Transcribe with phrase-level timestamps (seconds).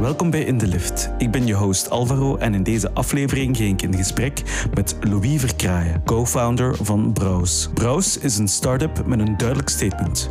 [0.00, 1.10] Welkom bij In de Lift.
[1.18, 4.42] Ik ben je host Alvaro en in deze aflevering ging ik in gesprek
[4.74, 7.72] met Louis Verkraaien, co-founder van Browse.
[7.72, 10.30] Browse is een start-up met een duidelijk statement.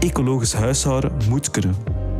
[0.00, 1.76] Ecologisch huishouden moet kunnen.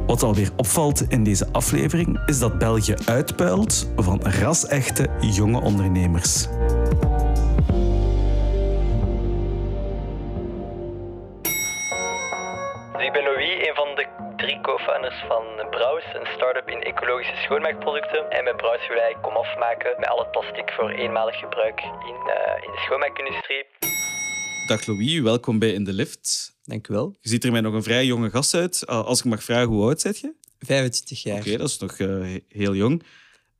[0.06, 6.48] Wat alweer opvalt in deze aflevering is dat België uitpuilt van ras-echte jonge ondernemers.
[12.98, 14.06] Ik ben Louis, een van de
[14.36, 16.81] drie co-founders van Braus, een start-up in
[17.22, 18.30] ecologische schoonmaakproducten.
[18.30, 22.18] En met Braus wil ik kom afmaken met al het plastic voor eenmalig gebruik in,
[22.26, 23.64] uh, in de schoonmaakindustrie.
[24.66, 26.56] Dag Louis, welkom bij In de Lift.
[26.64, 27.16] Dank u wel.
[27.20, 28.86] Je ziet er mij nog een vrij jonge gast uit.
[28.86, 30.32] Als ik mag vragen, hoe oud zit je?
[30.58, 31.38] 25 jaar.
[31.38, 33.02] Oké, dat is nog uh, heel jong.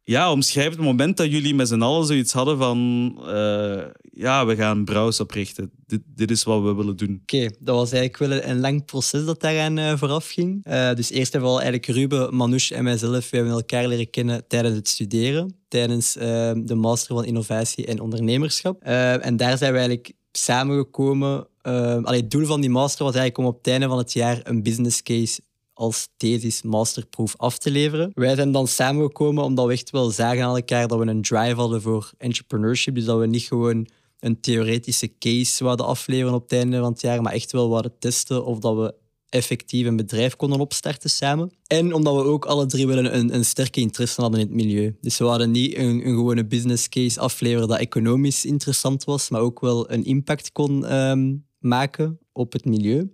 [0.05, 3.17] Ja, omschrijf het moment dat jullie met z'n allen zoiets hadden van...
[3.21, 5.71] Uh, ja, we gaan Browse oprichten.
[5.87, 7.19] Dit, dit is wat we willen doen.
[7.23, 10.67] Oké, dat was eigenlijk wel een lang proces dat daaraan uh, vooraf ging.
[10.67, 14.45] Uh, dus eerst en vooral eigenlijk Ruben, Manouche en mijzelf, we hebben elkaar leren kennen
[14.49, 15.57] tijdens het studeren.
[15.69, 18.83] Tijdens de master van innovatie en ondernemerschap.
[18.83, 21.47] en daar zijn we eigenlijk samengekomen.
[21.63, 24.41] allee, het doel van die master was eigenlijk om op het einde van het jaar
[24.43, 25.41] een business case
[25.83, 28.11] als thesis masterproef af te leveren.
[28.15, 31.55] Wij zijn dan samengekomen omdat we echt wel zagen aan elkaar dat we een drive
[31.55, 32.95] hadden voor entrepreneurship.
[32.95, 33.89] Dus dat we niet gewoon
[34.19, 37.99] een theoretische case wilden afleveren op het einde van het jaar, maar echt wel wilden
[37.99, 38.95] testen of dat we
[39.29, 41.51] effectief een bedrijf konden opstarten samen.
[41.67, 44.97] En omdat we ook alle drie wel een, een sterke interesse hadden in het milieu.
[45.01, 49.41] Dus we hadden niet een, een gewone business case afleveren dat economisch interessant was, maar
[49.41, 53.11] ook wel een impact kon um, maken op het milieu.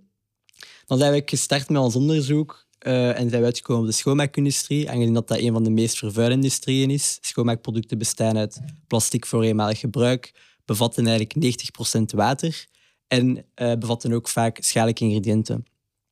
[0.89, 4.89] Dan zijn we gestart met ons onderzoek uh, en zijn we uitgekomen op de schoonmaakindustrie,
[4.89, 7.17] aangezien dat dat een van de meest vervuilende industrieën is.
[7.21, 10.33] Schoonmaakproducten bestaan uit plastic voor eenmalig gebruik,
[10.65, 11.59] bevatten eigenlijk
[12.01, 12.65] 90% water
[13.07, 15.65] en uh, bevatten ook vaak schadelijke ingrediënten.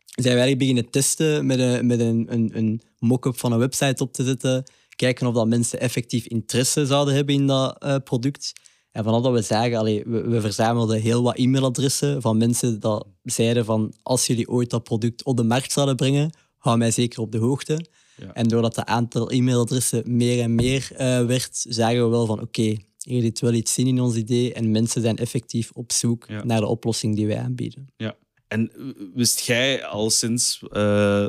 [0.05, 4.13] Zijn we eigenlijk beginnen testen met een, met een, een, mock-up van een website op
[4.13, 4.63] te zetten,
[4.95, 8.53] kijken of dat mensen effectief interesse zouden hebben in dat uh, product.
[8.91, 13.01] En vanaf dat we zagen, allee, we, we, verzamelden heel wat e-mailadressen van mensen die
[13.23, 17.21] zeiden van als jullie ooit dat product op de markt zouden brengen, hou mij zeker
[17.21, 17.85] op de hoogte.
[18.15, 18.33] Ja.
[18.33, 22.61] En doordat het aantal e-mailadressen meer en meer uh, werd, zagen we wel van oké,
[22.61, 26.25] okay, hier zit wel iets in in ons idee en mensen zijn effectief op zoek
[26.27, 26.43] ja.
[26.43, 27.87] naar de oplossing die wij aanbieden.
[27.97, 28.15] Ja.
[28.47, 28.71] En
[29.13, 31.27] wist jij al sinds uh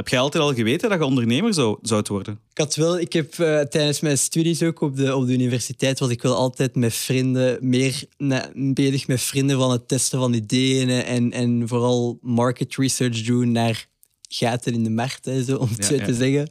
[0.00, 2.40] heb jij altijd al geweten dat je ondernemer zou, zou worden?
[2.50, 5.98] Ik had wel, ik heb uh, tijdens mijn studies ook op de, op de universiteit
[5.98, 10.32] was ik wel altijd met vrienden, meer na, bezig met vrienden van het testen van
[10.32, 13.88] ideeën en, en vooral market research doen naar
[14.28, 16.04] gaten in de markt, hè, zo, om het ja, zo ja.
[16.04, 16.50] te zeggen.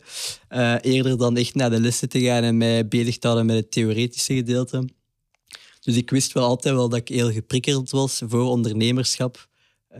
[0.49, 3.55] Uh, eerder dan echt naar de lessen te gaan en mij bezig te houden met
[3.55, 4.89] het theoretische gedeelte.
[5.79, 9.47] Dus ik wist wel altijd wel dat ik heel geprikkeld was voor ondernemerschap.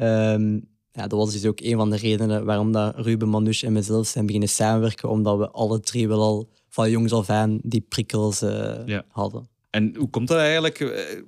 [0.01, 3.73] Um, ja, dat was dus ook een van de redenen waarom dat Ruben, Manouche en
[3.73, 7.85] mezelf zijn beginnen samenwerken, omdat we alle drie wel al van jongs af aan die
[7.89, 9.05] prikkels uh, ja.
[9.09, 9.49] hadden.
[9.69, 10.79] En hoe komt dat eigenlijk?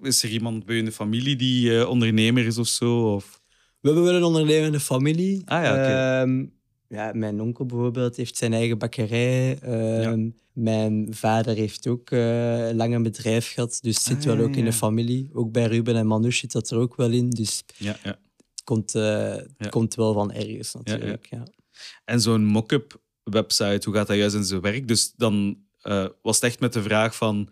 [0.01, 3.13] Is er iemand bij je in de familie die uh, ondernemer is of zo?
[3.13, 3.41] Of?
[3.79, 5.41] We hebben wel een ondernemende familie.
[5.45, 6.21] Ah, ja, okay.
[6.21, 6.53] um,
[6.87, 9.59] ja, mijn onkel bijvoorbeeld heeft zijn eigen bakkerij.
[9.63, 10.31] Um, ja.
[10.53, 14.59] Mijn vader heeft ook uh, lang een bedrijf gehad, dus zit ah, wel ook ja,
[14.59, 15.29] in de familie.
[15.33, 17.29] Ook bij Ruben en Manouche zit dat er ook wel in.
[17.29, 17.97] Dus ja,
[18.63, 19.45] komt, ja.
[19.69, 21.27] komt wel van ergens natuurlijk.
[21.29, 21.43] Ja.
[22.05, 24.87] En zo'n mock-up website, hoe gaat dat juist in zijn werk?
[24.87, 27.49] Dus dan uh, was het echt met de vraag van,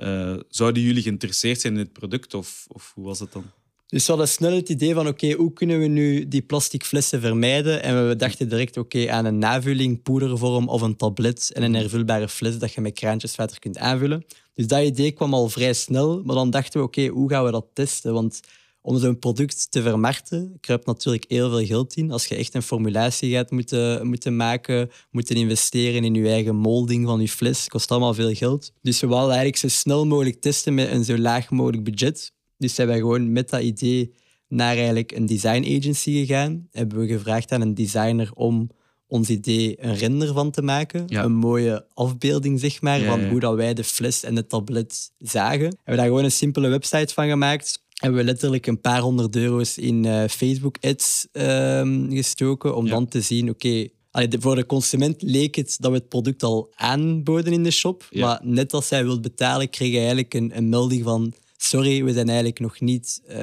[0.00, 3.44] uh, zouden jullie geïnteresseerd zijn in het product of, of hoe was het dan?
[3.86, 6.84] Dus we hadden snel het idee van, oké, okay, hoe kunnen we nu die plastic
[6.84, 7.82] flessen vermijden?
[7.82, 11.74] En we dachten direct, oké, okay, aan een navulling, poedervorm of een tablet en een
[11.74, 14.24] hervulbare fles dat je met kraantjeswater kunt aanvullen.
[14.54, 17.44] Dus dat idee kwam al vrij snel, maar dan dachten we, oké, okay, hoe gaan
[17.44, 18.12] we dat testen?
[18.12, 18.40] Want
[18.88, 22.10] om zo'n product te vermarkten, kruipt natuurlijk heel veel geld in.
[22.10, 27.06] Als je echt een formulatie gaat moeten, moeten maken, moeten investeren in je eigen molding
[27.06, 28.72] van je fles, kost allemaal veel geld.
[28.82, 32.32] Dus we wilden eigenlijk zo snel mogelijk testen met een zo laag mogelijk budget.
[32.58, 34.14] Dus zijn wij gewoon met dat idee
[34.48, 36.68] naar eigenlijk een design agency gegaan.
[36.70, 38.70] Hebben we gevraagd aan een designer om
[39.06, 41.04] ons idee een render van te maken.
[41.06, 41.24] Ja.
[41.24, 43.10] Een mooie afbeelding, zeg maar, ja, ja.
[43.10, 45.64] van hoe dat wij de fles en het tablet zagen.
[45.64, 49.36] Hebben we daar gewoon een simpele website van gemaakt hebben we letterlijk een paar honderd
[49.36, 52.90] euro's in uh, Facebook-ads um, gestoken om ja.
[52.90, 53.66] dan te zien, oké,
[54.12, 58.06] okay, voor de consument leek het dat we het product al aanboden in de shop,
[58.10, 58.26] ja.
[58.26, 62.12] maar net als hij wil betalen, kreeg hij eigenlijk een, een, melding van sorry, we
[62.12, 63.36] zijn eigenlijk nog niet uh,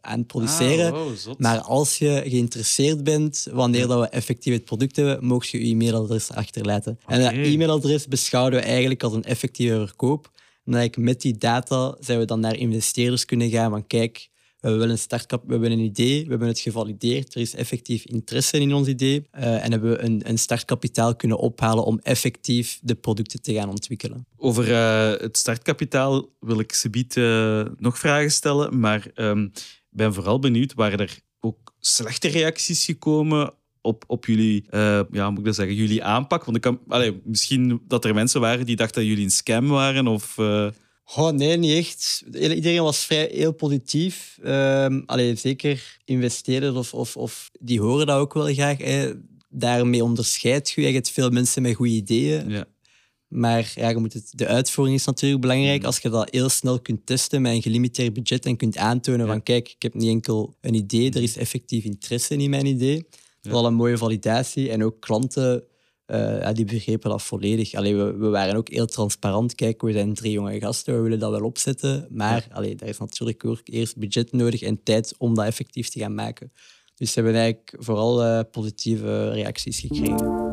[0.00, 4.64] aan het produceren, ah, wow, maar als je geïnteresseerd bent, wanneer dat we effectief het
[4.64, 6.98] product hebben, mocht je je e-mailadres achterlaten.
[7.02, 7.18] Okay.
[7.18, 10.30] En dat e-mailadres beschouwen we eigenlijk als een effectieve verkoop.
[10.96, 14.28] Met die data zijn we dan naar investeerders kunnen gaan van kijk,
[14.60, 18.04] we hebben een startkap, we hebben een idee, we hebben het gevalideerd, er is effectief
[18.04, 22.78] interesse in ons idee uh, en hebben we een, een startkapitaal kunnen ophalen om effectief
[22.82, 24.26] de producten te gaan ontwikkelen.
[24.36, 29.52] Over uh, het startkapitaal wil ik Sebiet uh, nog vragen stellen, maar um,
[29.90, 33.54] ben vooral benieuwd, waren er ook slechte reacties gekomen
[33.88, 36.44] op, op jullie, uh, ja, moet ik dat zeggen, jullie aanpak?
[36.44, 36.80] Want ik kan,
[37.24, 40.36] misschien dat er mensen waren die dachten dat jullie een scam waren of...
[40.38, 40.68] Uh...
[41.16, 42.24] Oh, nee, niet echt.
[42.32, 44.38] Iedereen was vrij heel positief.
[44.44, 48.78] Um, allee, zeker investeerders of, of, of die horen dat ook wel graag.
[48.78, 49.12] Hè.
[49.48, 50.80] Daarmee onderscheidt je.
[50.80, 52.50] Je hebt veel mensen met goede ideeën.
[52.50, 52.64] Ja.
[53.28, 55.84] Maar ja, je moet het, de uitvoering is natuurlijk belangrijk.
[55.84, 59.42] Als je dat heel snel kunt testen met een gelimiteerd budget en kunt aantonen van
[59.42, 63.06] kijk, ik heb niet enkel een idee, er is effectief interesse in mijn idee.
[63.40, 64.70] Dat is al een mooie validatie.
[64.70, 65.64] En ook klanten
[66.06, 67.74] uh, die begrepen dat volledig.
[67.74, 69.54] Allee, we, we, waren ook heel transparant.
[69.54, 72.06] Kijk, we zijn drie jonge gasten, we willen dat wel opzetten.
[72.10, 72.54] Maar ja.
[72.54, 76.14] allee, daar is natuurlijk ook eerst budget nodig en tijd om dat effectief te gaan
[76.14, 76.52] maken.
[76.94, 80.52] Dus we hebben eigenlijk vooral uh, positieve reacties gekregen.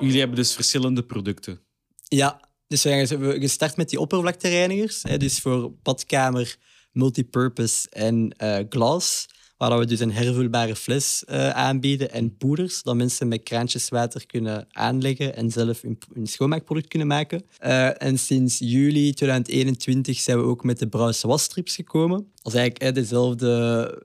[0.00, 1.60] Jullie hebben dus verschillende producten.
[2.08, 5.02] Ja, dus we hebben gestart met die oppervlaktereinigers.
[5.02, 6.56] Hè, dus voor badkamer,
[6.92, 9.26] multipurpose en uh, glas.
[9.56, 14.26] Waar we dus een hervulbare fles uh, aanbieden en poeders, dat mensen met kraantjes water
[14.26, 17.44] kunnen aanleggen en zelf hun, schoonmaakproduct kunnen maken.
[17.64, 22.26] Uh, en sinds juli 2021 zijn we ook met de Brouws wasstrips gekomen.
[22.42, 24.04] Dat is eigenlijk hè, dezelfde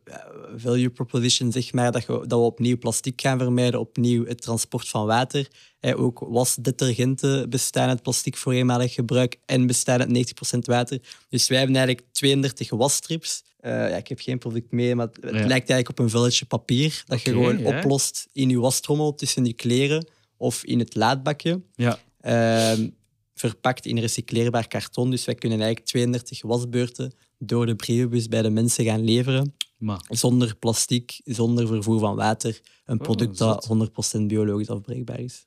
[0.56, 4.90] value proposition, zeg maar, dat, je, dat we opnieuw plastic gaan vermijden, opnieuw het transport
[4.90, 5.48] van water.
[5.96, 11.00] Ook wasdetergenten bestaan uit plastic voor eenmalig gebruik en bestaan uit 90% water.
[11.30, 13.44] Dus wij hebben eigenlijk 32 wasstrips.
[13.62, 15.30] Uh, ja, ik heb geen product mee, maar het ja.
[15.30, 19.46] lijkt eigenlijk op een vulletje papier dat okay, je gewoon oplost in je wastrommel tussen
[19.46, 21.62] je kleren of in het laadbakje.
[21.76, 22.00] Ja.
[22.22, 22.86] Uh,
[23.34, 25.10] verpakt in recycleerbaar karton.
[25.10, 29.56] Dus wij kunnen eigenlijk 32 wasbeurten door de brievenbus bij de mensen gaan leveren.
[29.78, 30.06] Maar.
[30.10, 32.62] Zonder plastic, zonder vervoer van water.
[32.86, 35.46] Een product oh, dat 100% biologisch afbreekbaar is.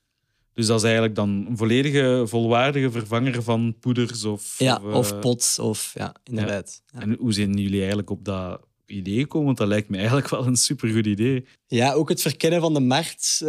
[0.54, 4.54] Dus dat is eigenlijk dan een volledige, volwaardige vervanger van poeders of...
[4.58, 6.82] Ja, of, of pots, of ja, inderdaad.
[6.92, 7.00] Ja.
[7.00, 9.46] En hoe zijn jullie eigenlijk op dat idee gekomen?
[9.46, 11.44] Want dat lijkt me eigenlijk wel een supergoed idee.
[11.66, 13.40] Ja, ook het verkennen van de markt.
[13.42, 13.48] Uh,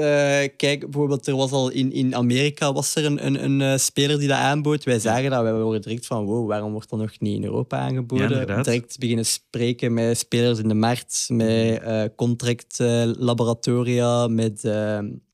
[0.57, 4.19] kijk, bijvoorbeeld, er was al in, in Amerika was er een, een, een uh, speler
[4.19, 4.83] die dat aanbood.
[4.83, 7.77] Wij zagen dat, wij waren direct van, wow, waarom wordt dat nog niet in Europa
[7.77, 8.47] aangeboden?
[8.47, 14.61] Ja, direct beginnen spreken met spelers in de markt, met uh, contractlaboratoria, met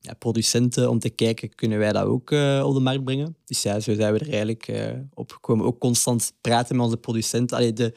[0.03, 2.31] ja, producenten, om te kijken, kunnen wij dat ook
[2.65, 3.35] op de markt brengen?
[3.45, 4.71] Dus ja, zo zijn we er eigenlijk
[5.13, 5.65] op gekomen.
[5.65, 7.57] Ook constant praten met onze producenten.
[7.57, 7.93] Allee, de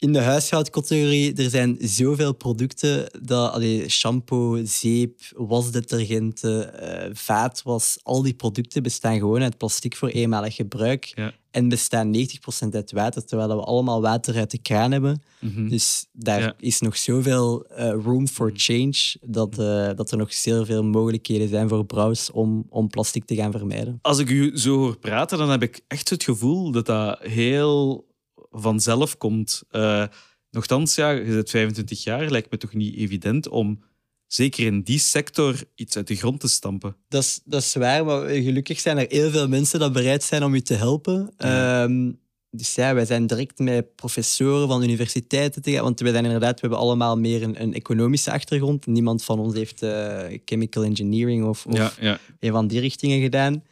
[0.00, 8.22] in de huishoudcategorie, er zijn zoveel producten dat allee, shampoo, zeep, wasdetergenten, uh, vaatwas, al
[8.22, 11.12] die producten bestaan gewoon uit plastic voor eenmalig gebruik.
[11.14, 11.32] Ja.
[11.50, 15.22] En bestaan 90% uit water, terwijl we allemaal water uit de kraan hebben.
[15.38, 15.68] Mm -hmm.
[15.68, 16.54] Dus daar ja.
[16.58, 21.48] is nog zoveel uh, room for change dat, uh, dat er nog zeer veel mogelijkheden
[21.48, 23.98] zijn voor brouwers om, om plastic te gaan vermijden.
[24.02, 28.08] Als ik u zo hoor praten, dan heb ik echt het gevoel dat dat heel
[28.50, 29.62] vanzelf komt.
[29.70, 30.06] Uh,
[30.50, 33.82] nochtans, ja, je bent 25 jaar, lijkt me toch niet evident om
[34.26, 36.96] zeker in die sector iets uit de grond te stampen.
[37.08, 40.44] Dat is, dat is waar, maar gelukkig zijn er heel veel mensen die bereid zijn
[40.44, 41.32] om je te helpen.
[41.36, 41.82] Ja.
[41.82, 42.20] Um,
[42.50, 46.54] dus ja, wij zijn direct met professoren van universiteiten te gaan, want wij zijn inderdaad,
[46.54, 48.86] we hebben allemaal meer een, een economische achtergrond.
[48.86, 52.18] Niemand van ons heeft uh, chemical engineering of, of ja, ja.
[52.40, 53.62] een van die richtingen gedaan.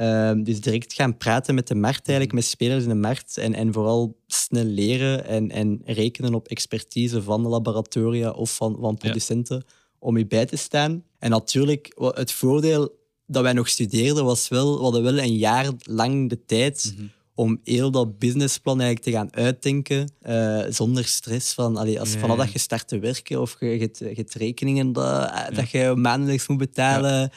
[0.00, 3.36] Um, dus direct gaan praten met de markt, eigenlijk, met spelers in de markt.
[3.38, 8.76] En, en vooral snel leren en, en rekenen op expertise van de laboratoria of van,
[8.80, 9.74] van producenten ja.
[9.98, 11.04] om je bij te staan.
[11.18, 15.70] En natuurlijk, het voordeel dat wij nog studeerden was wel, we hadden wel een jaar
[15.82, 17.10] lang de tijd mm -hmm.
[17.34, 21.54] om heel dat businessplan eigenlijk te gaan uitdenken uh, zonder stress.
[21.54, 24.92] Van, allee, als, vanaf dat je start te werken of je, je, hebt- je rekeningen
[24.92, 27.30] dat, dat je maandelijks moet betalen,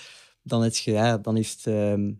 [0.43, 1.67] dan, je, ja, dan is het...
[1.67, 2.11] ehm,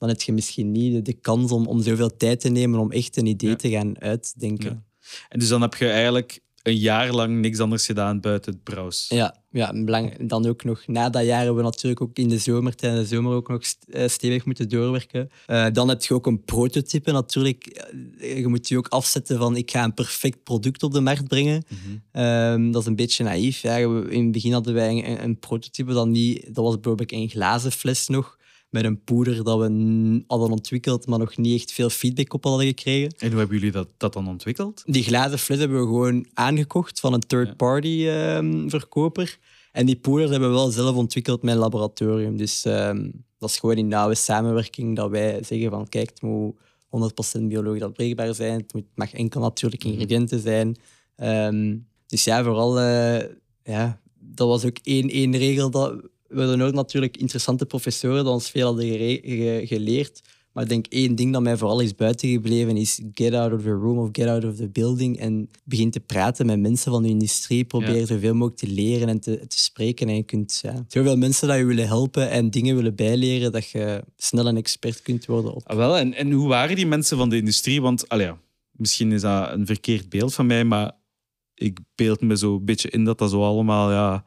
[0.00, 3.16] dan heb je misschien niet de, kans om, om zoveel tijd te nemen om echt
[3.16, 3.56] een idee Ja.
[3.56, 4.84] te gaan uitdenken.
[5.00, 5.18] Ja.
[5.28, 9.06] En dus dan heb je eigenlijk een jaar lang niks anders gedaan buiten het brouws.
[9.08, 12.38] Ja, ja belang, dan ook nog na dat jaar hebben we natuurlijk ook in de
[12.38, 15.30] zomer, tijdens de zomer ook nog eh, stevig moeten doorwerken.
[15.46, 17.66] Eh, dan heb je ook een prototype natuurlijk.
[17.66, 21.28] Eh, Je moet je ook afzetten van ik ga een perfect product op de markt
[21.28, 21.64] brengen.
[21.68, 21.96] Mhm.
[22.12, 23.62] Ehm, dat is een beetje naïef.
[23.62, 26.44] Ja, in het begin hadden wij een, een prototype dat niet...
[26.54, 28.38] Dat was bijvoorbeeld een glazen fles nog,
[28.70, 32.66] met een poeder dat we hadden ontwikkeld, maar nog niet echt veel feedback op hadden
[32.66, 33.14] gekregen.
[33.18, 34.82] En hoe hebben jullie dat, dat dan ontwikkeld?
[34.86, 39.38] Die glazen fles hebben we gewoon aangekocht van een third-party ehm, verkoper.
[39.72, 42.36] En die poeders hebben we wel zelf ontwikkeld met een laboratorium.
[42.36, 46.54] Dus ehm, dat is gewoon in nauwe samenwerking dat wij zeggen van kijk, het moet
[46.88, 48.60] 100% biologisch afbreekbaar zijn.
[48.60, 49.94] Het moet- mag enkel natuurlijke Mhm.
[49.96, 50.76] ingrediënten zijn.
[51.16, 53.28] Ehm, dus ja, vooral, eh,
[53.64, 55.70] ja, dat was ook één, één regel.
[55.70, 55.94] Dat,
[56.30, 60.20] we hadden ook natuurlijk interessante professoren die ons veel hadden ge- geleerd.
[60.52, 63.70] Maar ik denk één ding dat mij vooral is buitengebleven is get out of the
[63.70, 67.08] room of get out of the building en begin te praten met mensen van de
[67.08, 67.64] industrie.
[67.64, 68.06] Probeer Ja.
[68.06, 70.08] zoveel mogelijk te leren en te, te spreken.
[70.08, 73.68] En je kunt ja, zoveel mensen dat je willen helpen en dingen willen bijleren dat
[73.70, 77.16] je snel een expert kunt worden op Ah, wel, en, en hoe waren die mensen
[77.16, 77.80] van de industrie?
[77.82, 78.38] Want ja,
[78.72, 80.92] misschien is dat een verkeerd beeld van mij, maar
[81.54, 84.24] ik beeld me zo een beetje in dat dat zo allemaal ja,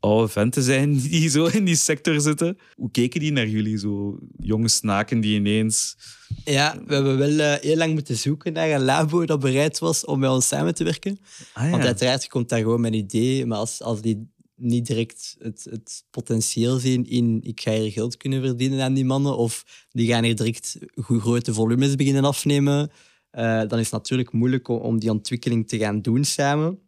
[0.00, 2.58] oude venten zijn die zo in die sector zitten.
[2.74, 3.78] Hoe keken die naar jullie?
[3.78, 5.96] Zo jonge snaken die ineens...
[6.44, 10.04] Ja, we hebben wel eh, heel lang moeten zoeken naar een labo dat bereid was
[10.04, 11.18] om met ons samen te werken.
[11.52, 14.86] Ah, Want uiteraard je komt daar gewoon met een idee, maar als, als die niet
[14.86, 19.36] direct het, het potentieel zien in ik ga hier geld kunnen verdienen aan die mannen,
[19.36, 22.90] of die gaan hier direct grote volumes beginnen afnemen,
[23.30, 26.78] eh, dan is het natuurlijk moeilijk om, om die ontwikkeling te gaan doen samen.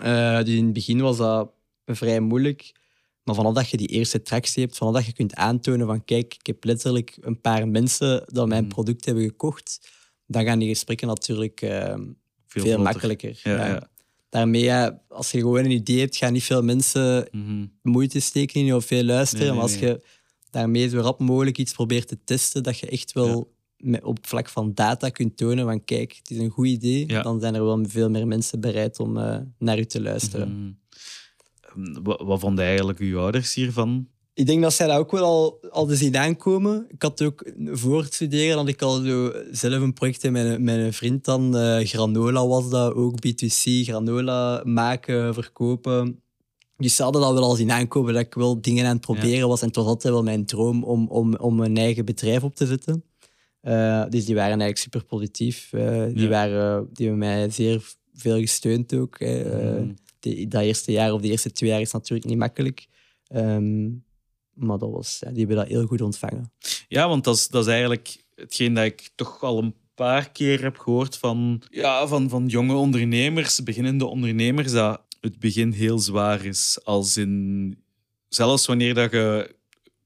[0.00, 1.52] Eh, dus in het begin was dat
[1.96, 2.72] vrij moeilijk.
[3.24, 6.34] Maar vanaf dat je die eerste tractie hebt, vanaf dat je kunt aantonen van kijk,
[6.38, 8.72] ik heb letterlijk een paar mensen dat mijn Mhm.
[8.72, 9.88] product hebben gekocht,
[10.26, 11.94] dan gaan die gesprekken natuurlijk eh,
[12.46, 13.40] veel, makkelijker.
[13.42, 13.66] Ja, Ja.
[13.66, 13.88] ja.
[14.28, 14.72] Daarmee,
[15.08, 17.66] als je gewoon een idee hebt, gaan niet veel mensen Mhm.
[17.82, 19.44] moeite steken in je of veel luisteren.
[19.46, 20.02] Nee, nee, maar als je
[20.50, 24.48] daarmee zo rap mogelijk iets probeert te testen, dat je echt wel met, op vlak
[24.48, 27.84] van data kunt tonen van kijk, het is een goed idee, dan zijn er wel
[27.88, 30.48] veel meer mensen bereid om eh, naar u te luisteren.
[30.62, 30.70] Mhm.
[32.02, 34.08] Wat, wat vonden eigenlijk uw ouders hiervan?
[34.34, 36.86] Ik denk dat zij dat ook wel al, al te zien aankomen.
[36.88, 40.92] Ik had ook voor het studeren dat ik al zo zelf een project met een
[40.92, 41.56] vriend dan.
[41.56, 46.20] eh, granola was dat, ook B2C, granola maken, verkopen.
[46.76, 49.48] Dus ze hadden dat wel al zien aankomen dat ik wel dingen aan het proberen
[49.48, 49.60] was.
[49.60, 52.66] En het was altijd wel mijn droom om, om, om een eigen bedrijf op te
[52.66, 53.04] zetten.
[53.60, 55.72] Eh, dus die waren eigenlijk super positief.
[55.72, 56.28] Eh, die, Ja.
[56.28, 57.82] waren, die hebben mij zeer
[58.20, 59.18] veel gesteund ook.
[59.18, 59.42] hè.
[59.42, 59.92] Eh, Mhm.
[60.20, 62.86] die, dat eerste jaar of de eerste twee jaar is natuurlijk niet makkelijk.
[63.26, 63.88] Ehm,
[64.54, 66.52] maar dat was, ja, die hebben dat heel goed ontvangen.
[66.88, 70.62] Ja, want dat is, dat is eigenlijk hetgeen dat ik toch al een paar keer
[70.62, 76.44] heb gehoord van, ja, van, van jonge ondernemers, beginnende ondernemers, dat het begin heel zwaar
[76.44, 76.78] is.
[76.84, 77.78] Als in,
[78.28, 79.54] zelfs wanneer dat je,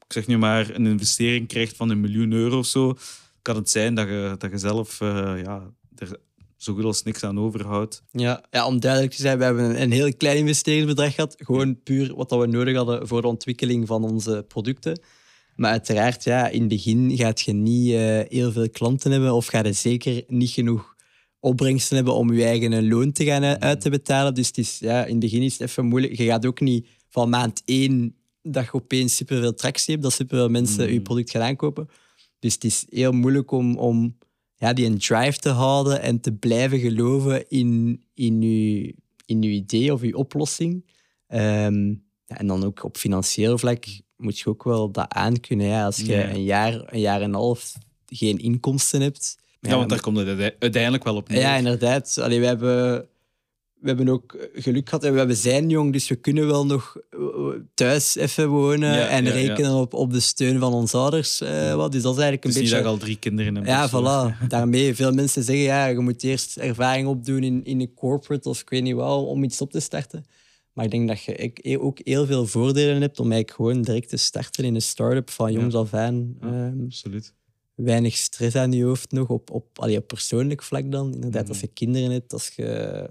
[0.06, 2.94] ik zeg nu maar, een investering krijgt van een miljoen euro of zo,
[3.42, 6.18] kan het zijn dat je, dat je zelf eh, ja, er
[6.64, 8.02] zo goed als niks aan overhoudt.
[8.10, 11.34] Ja, ja, om duidelijk te zijn, we hebben een, een heel klein investeringsbedrag gehad.
[11.38, 15.00] Gewoon puur wat dat we nodig hadden voor de ontwikkeling van onze producten.
[15.56, 19.46] Maar uiteraard, ja, in het begin gaat je niet eh, heel veel klanten hebben of
[19.46, 20.94] ga je zeker niet genoeg
[21.40, 24.34] opbrengsten hebben om je eigen een loon te gaan eh, uit te betalen.
[24.34, 26.16] Dus het is, ja, in het begin is het even moeilijk.
[26.16, 30.48] Je gaat ook niet van maand één dat je opeens superveel tractie hebt, dat superveel
[30.48, 31.88] mensen je product gaan aankopen.
[32.38, 34.16] Dus het is heel moeilijk om, om
[34.56, 38.90] ja, die een drive te houden en te blijven geloven in, in, uw,
[39.26, 40.84] in uw idee of uw oplossing.
[41.26, 41.88] Ehm,
[42.26, 43.84] ja, en dan ook op financieel vlak
[44.16, 45.66] moet je ook wel dat aankunnen.
[45.66, 45.84] Ja.
[45.84, 46.30] Als je Ja.
[46.30, 47.72] een, jaar, een jaar en een half
[48.06, 49.36] geen inkomsten hebt.
[49.60, 51.40] Ja, want daar komt het uite- uiteindelijk wel op neer.
[51.40, 52.18] Ja, inderdaad.
[52.18, 53.08] Allee, we, hebben,
[53.84, 56.96] we hebben ook geluk gehad en we hebben zijn jong, dus we kunnen wel nog
[57.10, 57.18] eh,
[57.74, 59.34] thuis even wonen Ja, en ja, ja.
[59.36, 61.40] rekenen Op, op de steun van onze ouders.
[61.40, 61.92] eh, wat.
[61.92, 62.76] Dus dat is eigenlijk een Dus beetje...
[62.76, 63.66] je al drie kinderen hebt.
[63.66, 64.46] Ja, voilà.
[64.48, 68.60] Daarmee, veel mensen zeggen, ja, je moet eerst ervaring opdoen in, in een corporate of
[68.60, 70.24] ik weet niet wel, om iets op te starten.
[70.72, 74.08] Maar ik denk dat je ik- ook heel veel voordelen hebt om eigenlijk gewoon direct
[74.08, 76.36] te starten in een start-up van jongs af aan.
[76.40, 77.34] Ehm, Absoluut.
[77.74, 81.14] weinig stress aan je hoofd nog, op, op, allee, op persoonlijk vlak dan.
[81.14, 81.50] Inderdaad, Mhm.
[81.50, 83.10] als je kinderen hebt, als je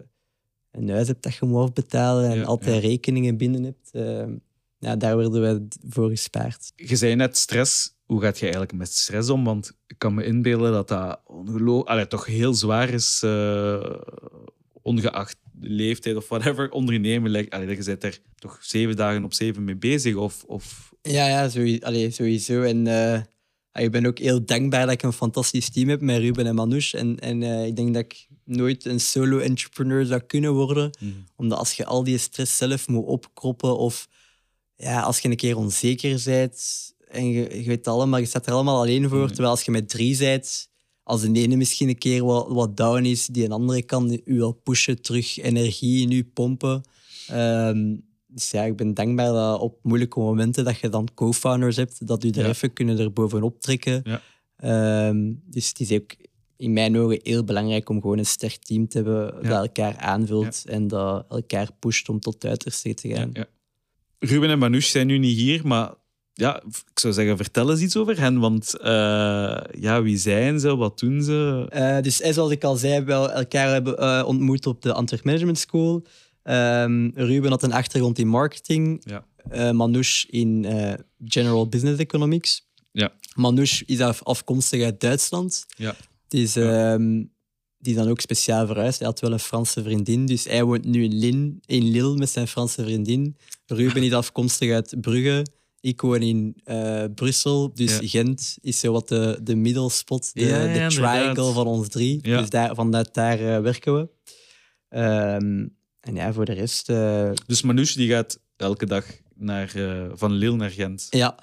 [0.73, 2.89] een huis hebt dat je moet afbetalen en Ja, altijd ja.
[2.89, 3.89] rekeningen binnen hebt.
[3.91, 4.33] ehm,
[4.79, 6.71] ja, daar worden we voor gespaard.
[6.75, 7.91] Je zei net stress.
[8.05, 9.43] Hoe gaat je eigenlijk met stress om?
[9.43, 13.95] Want ik kan me inbeelden dat dat ongeloo- Allee, toch heel zwaar is, eh,
[14.81, 16.71] ongeacht leeftijd of whatever.
[16.71, 20.15] Ondernemen, like, allee, je bent er toch zeven dagen op zeven mee bezig.
[20.15, 20.93] Of, of...
[21.01, 21.85] Ja, ja sowieso.
[21.85, 22.61] Allee, sowieso.
[22.61, 23.21] En eh,
[23.71, 26.55] ja, ik ben ook heel dankbaar dat ik een fantastisch team heb met Ruben en
[26.55, 26.97] Manouche.
[26.97, 30.91] En, en eh, ik denk dat ik nooit een solo-entrepreneur zou kunnen worden.
[31.35, 34.07] Omdat als je al die stress zelf moet opkroppen of
[34.75, 38.45] ja, als je een keer onzeker bent en je, je weet het allemaal, je staat
[38.47, 39.27] er allemaal alleen voor.
[39.27, 40.69] Terwijl als je met drie bent,
[41.03, 44.37] als de ene misschien een keer wat, wat down is, die een andere kan u
[44.37, 46.81] wel pushen, terug energie in u pompen.
[47.27, 47.95] Ehm,
[48.27, 52.23] dus ja, ik ben dankbaar dat op moeilijke momenten dat je dan co-founders hebt, dat
[52.23, 52.47] u er Ja.
[52.47, 54.01] even kunnen er bovenop trekken.
[54.03, 54.21] Ja.
[54.55, 56.15] Ehm, dus het is ook
[56.63, 60.63] in mijn ogen heel belangrijk om gewoon een sterk team te hebben dat elkaar aanvult
[60.65, 63.29] en dat elkaar pusht om tot het uiterste te gaan.
[63.33, 63.45] Ja,
[64.19, 65.93] Ruben en Manouche zijn nu niet hier, maar
[66.33, 68.39] ja, ik zou zeggen, vertel eens iets over hen.
[68.39, 68.85] Want uh,
[69.79, 70.75] ja, wie zijn ze?
[70.75, 71.69] Wat doen ze?
[71.73, 75.59] Uh, dus zoals ik al zei, we elkaar hebben uh, ontmoet op de Antwerp Management
[75.59, 76.03] School.
[76.43, 79.01] Um, Ruben had een achtergrond in marketing.
[79.05, 79.25] Ja.
[79.71, 80.65] Manouche in
[81.25, 82.67] General Business Economics.
[82.91, 83.11] Ja.
[83.35, 85.65] Manouche is af, afkomstig uit Duitsland.
[85.67, 85.95] Ja.
[86.33, 87.31] Dus, um,
[87.77, 88.99] die dan ook speciaal verhuisd.
[88.99, 92.29] Hij had wel een Franse vriendin, dus hij woont nu in, Lin, in Lille met
[92.29, 93.37] zijn Franse vriendin.
[93.65, 95.45] Ruben is afkomstig uit Brugge.
[95.79, 100.87] Ik woon in uh, Brussel, dus Gent is zo wat de, de middelspot, de, ja,
[100.87, 102.21] de triangle van ons drie.
[102.21, 104.01] Dus daar, vanuit daar uh, werken we.
[104.99, 106.89] Um, en ja, voor de rest...
[106.89, 107.31] Uh...
[107.45, 109.73] Dus Manouche die gaat elke dag naar,
[110.13, 111.07] van Lille naar Gent.
[111.09, 111.37] Ja.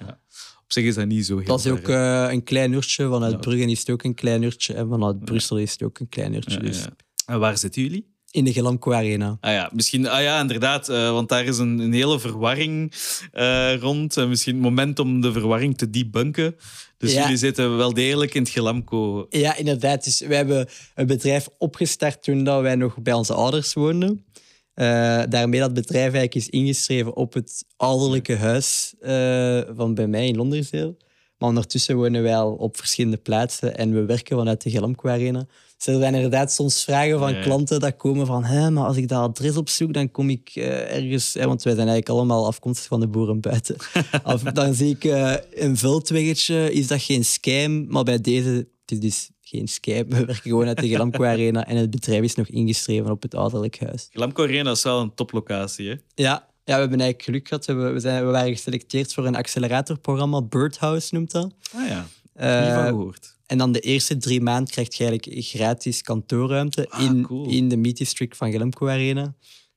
[0.71, 1.87] Op zich is dat niet zo heel Dat is ook
[2.31, 3.07] een klein uurtje.
[3.07, 4.73] Vanuit Brugge is het ook een klein uurtje.
[4.73, 6.59] En vanuit Brussel is het ook een klein uurtje.
[6.59, 6.85] Dus.
[7.25, 8.09] En waar zitten jullie?
[8.31, 9.37] In de Gelamco Arena.
[9.41, 12.93] Ah ja, misschien, ah ja inderdaad, uh, want daar is een, een hele verwarring
[13.33, 14.17] uh, rond.
[14.17, 16.55] Uh, misschien het moment om de verwarring te debunken.
[16.97, 17.21] Dus ja.
[17.21, 19.25] jullie zitten wel degelijk in het Gelamco.
[19.29, 20.03] Ja, inderdaad.
[20.03, 24.25] Dus we hebben een bedrijf opgestart toen dat wij nog bij onze ouders woonden.
[25.29, 28.93] Daarmee dat bedrijf eigenlijk is ingeschreven op het ouderlijke huis
[29.75, 30.97] van bij mij in Londersdeel.
[31.41, 35.47] Maar ondertussen wonen wij al op verschillende plaatsen en we werken vanuit de Gelamco Arena.
[35.77, 39.07] Dus er zijn inderdaad soms vragen van klanten dat komen van Hé, maar als ik
[39.07, 41.33] dat adres opzoek, dan kom ik uh, ergens...
[41.33, 43.75] Hè, want wij zijn eigenlijk allemaal afkomstig van de boeren buiten.
[44.23, 47.87] of, dan zie ik uh, een veldweggetje, is dat geen scam?
[47.87, 50.09] Maar bij deze, het is dus geen scam.
[50.09, 53.35] We werken gewoon uit de Glamco Arena en het bedrijf is nog ingeschreven op het
[53.35, 54.09] ouderlijk huis.
[54.11, 55.95] Glamco Arena is wel een toplocatie, hè?
[56.15, 57.93] Ja, ja, we hebben eigenlijk geluk gehad.
[57.93, 60.41] We, zijn, we waren geselecteerd voor een acceleratorprogramma.
[60.41, 61.53] Birdhouse noemt dat.
[61.73, 63.35] Ah ja, uh, niet van gehoord.
[63.45, 67.77] En dan de eerste drie maanden krijg je eigenlijk gratis kantoorruimte ah, in, in de
[67.77, 69.33] Meet District van Glamco Arena.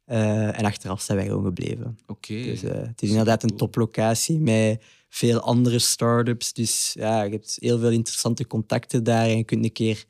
[0.07, 1.99] Uh, en achteraf zijn wij gewoon gebleven.
[2.07, 2.43] Oké.
[2.43, 4.83] Dus, uh, het is inderdaad een toplocatie met
[5.15, 6.53] veel andere start-ups.
[6.53, 9.27] Dus ja, je hebt heel veel interessante contacten daar.
[9.27, 10.05] En je kunt een keer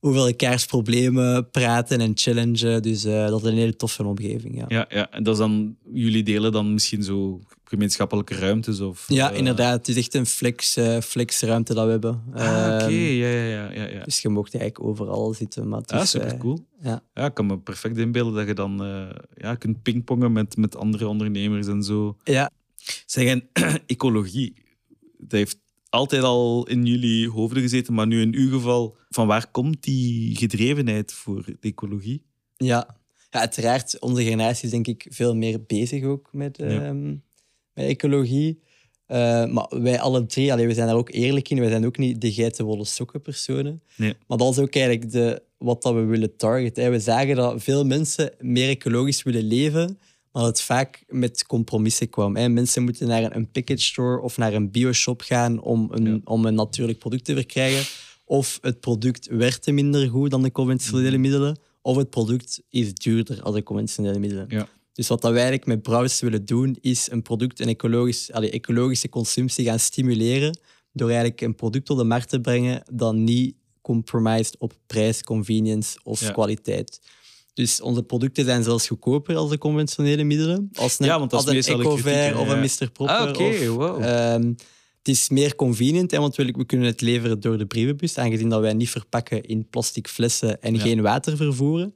[0.00, 2.82] over elkaars problemen praten en challengen.
[2.82, 4.56] Dus uh, dat is een hele toffe omgeving.
[4.56, 4.64] Ja.
[4.68, 8.80] Ja, ja, en dat is dan, jullie delen dan misschien zo gemeenschappelijke ruimtes?
[8.80, 9.38] Of, ja, uh...
[9.38, 9.86] inderdaad.
[9.86, 12.22] Het is echt een flex, uh, flexruimte dat we hebben.
[12.32, 12.42] Ah,
[12.74, 12.84] oké.
[12.84, 13.16] Okay.
[13.16, 15.68] Ja, ja, ja, ja, Dus je mocht eigenlijk overal zitten.
[15.68, 16.66] Maar ja, super cool.
[16.82, 17.02] ja.
[17.14, 18.82] ja, ik kan me perfect inbeelden dat je dan
[19.34, 22.16] ja, kunt pingpongen met, met andere ondernemers en zo.
[22.24, 22.50] Ja.
[23.06, 23.40] Zeg,
[23.86, 24.54] ecologie,
[25.18, 29.50] dat heeft altijd al in jullie hoofden gezeten, maar nu in uw geval, van waar
[29.50, 32.24] komt die gedrevenheid voor de ecologie?
[32.56, 32.96] Ja,
[33.30, 37.08] ja uiteraard, onze generatie is denk ik veel meer bezig ook met, ehm,
[37.74, 38.60] met ecologie.
[39.08, 41.98] Uh, maar wij alle drie, allee, we zijn daar ook eerlijk in, wij zijn ook
[41.98, 43.82] niet de geitenwolle sokken personen.
[43.96, 44.14] Nee.
[44.26, 46.90] Maar dat is ook eigenlijk de, wat dat we willen targeten.
[46.90, 49.98] We zagen dat veel mensen meer ecologisch willen leven,
[50.32, 52.36] dat het vaak met compromissen kwam.
[52.36, 52.48] Hè.
[52.48, 56.54] Mensen moeten naar een package store of naar een bioshop gaan om een, om een
[56.54, 57.84] natuurlijk product te verkrijgen.
[58.24, 61.20] Of het product werkte minder goed dan de conventionele mhm.
[61.20, 64.46] middelen, of het product is duurder dan de conventionele middelen.
[64.48, 64.68] Ja.
[64.92, 69.08] Dus wat we eigenlijk met Brouwers willen doen, is een product een ecologisch, allee, ecologische
[69.08, 70.58] consumptie gaan stimuleren
[70.92, 75.98] door eigenlijk een product op de markt te brengen dat niet compromised op prijs, convenience
[76.02, 77.00] of kwaliteit.
[77.54, 80.70] Dus onze producten zijn zelfs goedkoper als de conventionele middelen.
[80.74, 82.90] Als een, ja, want dat als een Ecovair of een Mr.
[82.90, 83.16] Proper.
[83.16, 84.34] Ah, wow.
[84.34, 84.56] Um,
[84.98, 88.60] het is meer convenient, hè, want we kunnen het leveren door de brievenbus, aangezien dat
[88.60, 91.94] wij niet verpakken in plastic flessen en geen water vervoeren.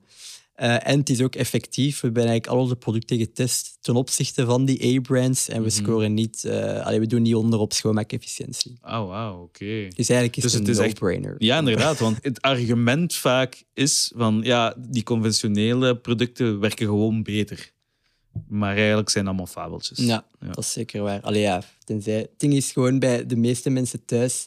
[0.57, 2.01] Uh, en het is ook effectief.
[2.01, 5.49] We hebben eigenlijk al onze producten getest ten opzichte van die A-brands.
[5.49, 5.77] En we mhm.
[5.77, 8.79] scoren niet, uh, allee, we doen niet onder op schoonmaakefficiëntie.
[8.83, 9.89] Oh, wow, oké.
[9.89, 11.35] Dus eigenlijk is dus het, het een no-brainer.
[11.39, 11.99] Ja, inderdaad.
[11.99, 17.73] want het argument vaak is van, ja, die conventionele producten werken gewoon beter.
[18.49, 19.99] Maar eigenlijk zijn allemaal fabeltjes.
[19.99, 20.47] Ja, ja.
[20.47, 21.21] dat is zeker waar.
[21.21, 24.47] Allee, ja, tenzij, het ding is gewoon bij de meeste mensen thuis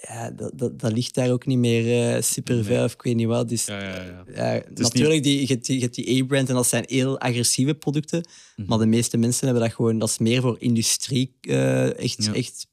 [0.00, 3.16] ja, dat, dat, dat, ligt daar ook niet meer uh, super ver of ik weet
[3.16, 3.48] niet wat.
[3.48, 4.62] Dus, ja, ja, ja.
[4.74, 8.28] natuurlijk, die, je hebt die, die A-brand en dat zijn heel agressieve producten.
[8.56, 8.68] Mhm.
[8.68, 12.66] Maar de meeste mensen hebben dat gewoon, dat is meer voor industrie, uh, echt, echt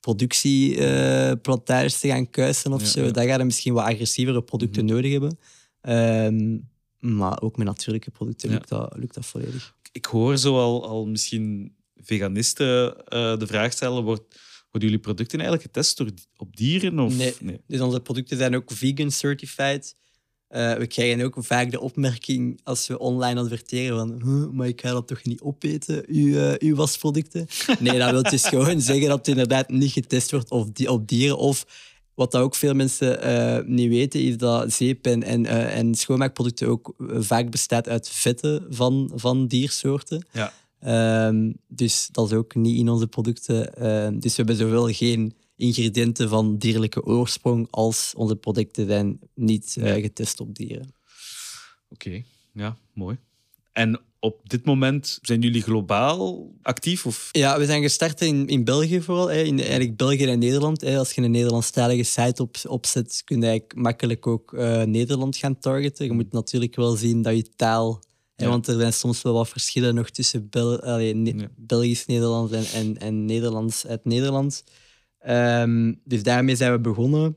[0.00, 3.10] productieplantages uh, te gaan kuisen of zo.
[3.10, 4.94] Daar gaan we misschien wat agressievere producten mhm.
[4.94, 5.38] nodig hebben.
[5.82, 9.74] Um, maar ook met natuurlijke producten lukt, dat, lukt dat volledig.
[9.92, 12.94] Ik hoor zo al, al misschien veganisten
[13.38, 14.40] de vraag stellen, wordt
[14.72, 16.98] worden jullie producten eigenlijk getest door, op dieren?
[16.98, 17.16] Of?
[17.16, 17.60] Nee.
[17.66, 19.96] dus onze producten zijn ook vegan certified.
[20.50, 24.92] Uh, we krijgen ook vaak de opmerking als we online adverteren van maar ik ga
[24.92, 27.46] dat toch niet opeten, uw, uh, uw wasproducten.
[27.78, 31.08] Nee, dat wil dus gewoon zeggen dat het inderdaad niet getest wordt op, die, op
[31.08, 31.66] dieren of
[32.14, 35.94] wat dat ook veel mensen eh, niet weten, is dat zeep en, en, eh, en
[35.94, 40.26] schoonmaakproducten ook eh, vaak bestaat uit vetten van, van diersoorten.
[40.32, 40.52] Ja.
[40.82, 43.74] Ehm, dus dat is ook niet in onze producten.
[43.74, 49.76] Ehm, dus we hebben zowel geen ingrediënten van dierlijke oorsprong als onze producten zijn niet
[49.80, 50.94] eh, getest op dieren.
[51.88, 53.18] Oké, ja, mooi.
[53.72, 57.06] En op dit moment zijn jullie globaal actief?
[57.06, 57.28] Of?
[57.32, 59.30] Ja, we zijn gestart in, in België vooral.
[59.30, 59.42] Hè.
[59.42, 60.80] In eigenlijk België en Nederland.
[60.80, 60.98] Hè.
[60.98, 65.58] Als je een Nederlandstalige site op, opzet, kun je eigenlijk makkelijk ook eh, Nederland gaan
[65.58, 66.06] targeten.
[66.06, 68.02] Je moet natuurlijk wel zien dat je taal...
[68.42, 68.48] Ja.
[68.48, 71.48] want er zijn soms wel wat verschillen nog tussen Bel allee, Ne-.
[71.56, 74.64] Belgisch-Nederlands en, en, en Nederlands uit Nederland.
[75.18, 77.36] Ehm, dus daarmee zijn we begonnen.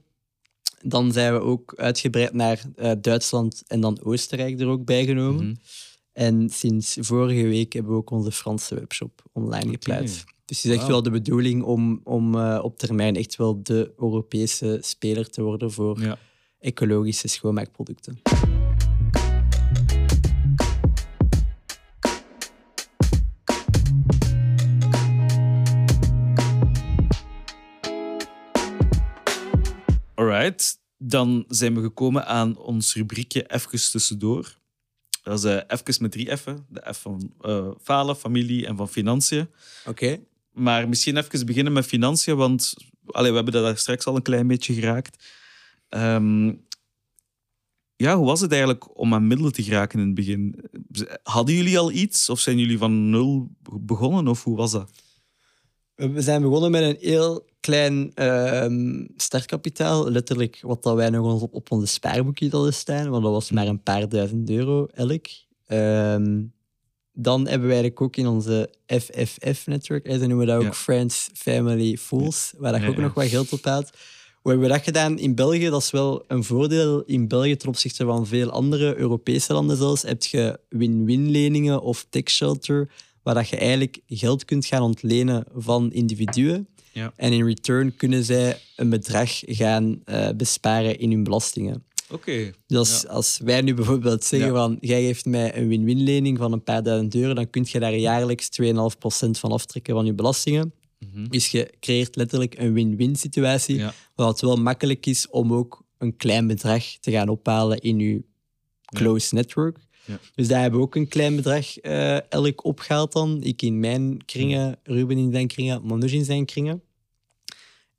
[0.81, 5.45] Dan zijn we ook uitgebreid naar eh, Duitsland en dan Oostenrijk er ook bij genomen.
[5.45, 5.55] Mhm.
[6.13, 10.23] En sinds vorige week hebben we ook onze Franse webshop online geplaatst.
[10.45, 13.93] Dus het is echt wel de bedoeling om, om eh, op termijn echt wel de
[13.97, 16.17] Europese speler te worden voor Ja.
[16.59, 18.19] ecologische schoonmaakproducten.
[30.35, 34.57] Alright, dan zijn we gekomen aan ons rubriekje Even tussendoor.
[35.23, 36.65] Dat is eh even met drie F'en.
[36.69, 39.47] De F van eh, falen, familie en van financiën.
[39.85, 40.19] Oké.
[40.51, 42.73] Maar misschien even beginnen met financiën, want
[43.05, 45.23] allee, we hebben dat daar straks al een klein beetje geraakt.
[45.89, 46.53] Ehm,
[47.95, 50.69] ja, hoe was het eigenlijk om aan middelen te geraken in het begin?
[51.23, 54.91] Hadden jullie al iets of zijn jullie van nul begonnen of hoe was dat?
[55.95, 60.11] We zijn begonnen met een heel klein ehm, startkapitaal.
[60.11, 63.09] Letterlijk wat dat wij nog op, op onze spaarboekje hadden staan.
[63.09, 65.25] Want dat was maar een paar duizend euro elk.
[65.65, 66.43] Ehm,
[67.13, 70.73] dan hebben we eigenlijk ook in onze FFF-network, ze noemen dat ook Ja.
[70.73, 73.01] Friends, Family, Fools, waar dat Ja, ook ja.
[73.01, 73.89] nog wat geld op haalt.
[74.41, 75.69] Hoe hebben we dat gedaan in België?
[75.69, 80.01] Dat is wel een voordeel in België ten opzichte van veel andere Europese landen zelfs.
[80.01, 82.89] Heb je win-win leningen of tech shelter,
[83.23, 86.67] waar dat je eigenlijk geld kunt gaan ontlenen van individuen.
[86.95, 87.13] Ja.
[87.15, 91.83] En in return kunnen zij een bedrag gaan eh, besparen in hun belastingen.
[92.09, 92.51] Oké.
[92.67, 93.09] Dus als, Ja.
[93.09, 94.55] als wij nu bijvoorbeeld zeggen Ja.
[94.55, 97.79] van jij geeft mij een win-win lening van een paar duizend euro, dan kun je
[97.79, 100.73] daar jaarlijks 2,5% van aftrekken van je belastingen.
[100.99, 101.27] Mhm.
[101.27, 103.93] Dus je creëert letterlijk een win-win situatie, Ja.
[104.15, 108.23] waar het wel makkelijk is om ook een klein bedrag te gaan ophalen in je
[108.85, 109.77] close network.
[110.05, 110.19] Ja.
[110.35, 113.43] Dus daar hebben we ook een klein bedrag eh, elk opgehaald dan.
[113.43, 116.81] Ik in mijn kringen, Ruben in zijn kringen, Manoj in zijn kringen.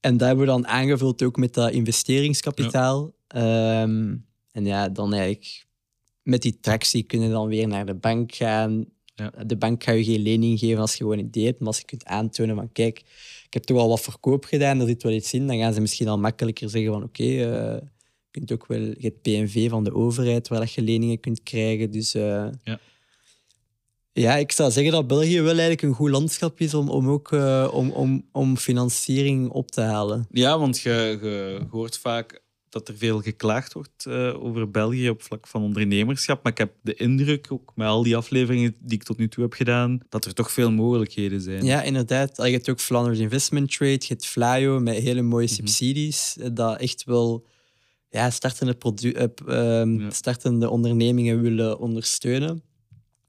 [0.06, 3.14] En dat hebben we dan aangevuld ook met dat investeringskapitaal.
[3.26, 4.16] Ehm,
[4.52, 5.66] en ja, dan eigenlijk
[6.22, 8.84] met die tractie kunnen dan weer naar de bank gaan.
[9.14, 9.30] Ja.
[9.46, 11.58] De bank gaat je geen lening geven als je gewoon een idee hebt.
[11.58, 12.98] Maar als je kunt aantonen van kijk,
[13.46, 15.80] ik heb toch al wat verkoop gedaan, er zit wel iets in, dan gaan ze
[15.80, 17.80] misschien al makkelijker zeggen van oké, eh,
[18.30, 21.90] je kunt ook wel je hebt PNV van de overheid waar je leningen kunt krijgen.
[21.90, 22.80] Dus eh, Ja.
[24.20, 27.32] Ja, ik zou zeggen dat België wel eigenlijk een goed landschap is om, om ook
[27.32, 30.26] eh, om, om, om financiering op te halen.
[30.30, 35.22] Ja, want je, je hoort vaak dat er veel geklaagd wordt eh, over België op
[35.22, 36.42] vlak van ondernemerschap.
[36.42, 39.42] Maar ik heb de indruk, ook met al die afleveringen die ik tot nu toe
[39.42, 41.64] heb gedaan, dat er toch veel mogelijkheden zijn.
[41.64, 42.36] Ja, inderdaad.
[42.36, 46.36] Je hebt ook Flanders Investment Trade, je hebt Flyo met hele mooie subsidies.
[46.40, 47.46] eh, Dat echt wel
[48.10, 48.76] ja, startende,
[49.46, 50.10] Ja.
[50.10, 52.62] startende ondernemingen willen ondersteunen.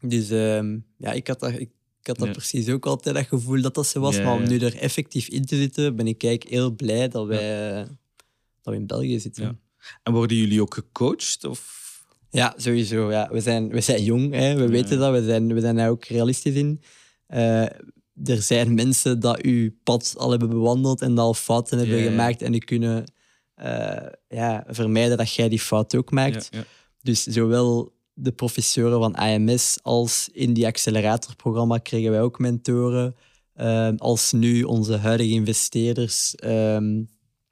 [0.02, 2.34] Dus ehm, ja, ik had dat, ik, ik had dat Ja.
[2.34, 4.16] precies ook altijd dat gevoel dat dat zo was.
[4.16, 7.28] Ja, maar om nu er effectief in te zitten, ben ik eigenlijk heel blij dat
[7.28, 7.78] wij
[8.62, 9.60] dat we in België zitten.
[10.04, 11.44] En worden jullie ook gecoacht?
[11.44, 11.86] Of...
[12.30, 13.12] Ja, sowieso.
[13.12, 13.30] Ja.
[13.32, 14.56] We, zijn, we zijn jong, hè.
[14.56, 15.12] we weten dat.
[15.12, 16.82] We zijn, we zijn daar ook realistisch in.
[17.28, 17.62] Eh,
[18.24, 22.42] er zijn mensen dat uw pad al hebben bewandeld en dat al fouten hebben gemaakt
[22.42, 23.12] en die kunnen
[23.56, 26.50] eh, ja, vermijden dat jij die fout ook maakt.
[27.02, 33.16] Dus zowel de professoren van AMS als in die acceleratorprogramma kregen wij ook mentoren.
[33.54, 36.96] Ehm, als nu onze huidige investeerders, ehm,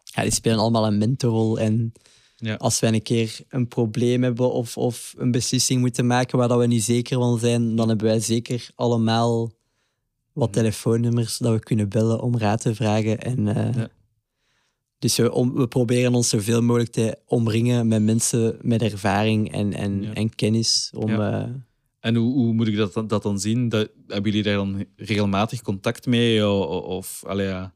[0.03, 1.59] ja, die spelen allemaal een mentorrol.
[1.59, 1.91] En
[2.37, 2.55] Ja.
[2.55, 6.59] als wij een keer een probleem hebben of, of een beslissing moeten maken waar dat
[6.59, 9.51] we niet zeker van zijn, dan hebben wij zeker allemaal
[10.33, 13.19] wat telefoonnummers dat we kunnen bellen om raad te vragen.
[13.21, 13.89] En, eh, Ja.
[14.99, 19.73] Dus we, om, we proberen ons zoveel mogelijk te omringen met mensen met ervaring en,
[19.73, 20.13] en, Ja.
[20.13, 20.91] en kennis.
[20.95, 21.41] Om, Ja.
[21.43, 21.49] eh,
[21.99, 23.69] En hoe, hoe moet ik dat, dan- dat dan zien?
[23.69, 26.47] Dat, hebben jullie daar dan regelmatig contact mee?
[26.47, 27.73] Of, allee, ja.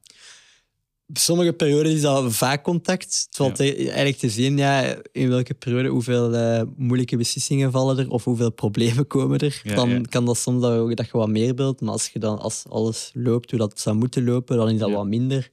[1.12, 3.04] sommige periodes is dat vaak contact.
[3.26, 7.98] Het valt e- eigenlijk te zien ja, in welke periode hoeveel eh, moeilijke beslissingen vallen
[7.98, 9.62] er of hoeveel problemen komen er.
[9.74, 11.80] Dan kan dat soms dat, dat je wat meer beeld.
[11.80, 14.90] Maar als, je dan, als alles loopt hoe dat zou moeten lopen, dan is dat
[14.90, 15.50] wat minder.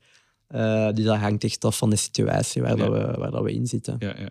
[0.55, 3.53] Uh, dus dat hangt echt af van de situatie waar, dat, we, waar dat we
[3.53, 3.95] in zitten.
[3.99, 4.29] Ja, ja.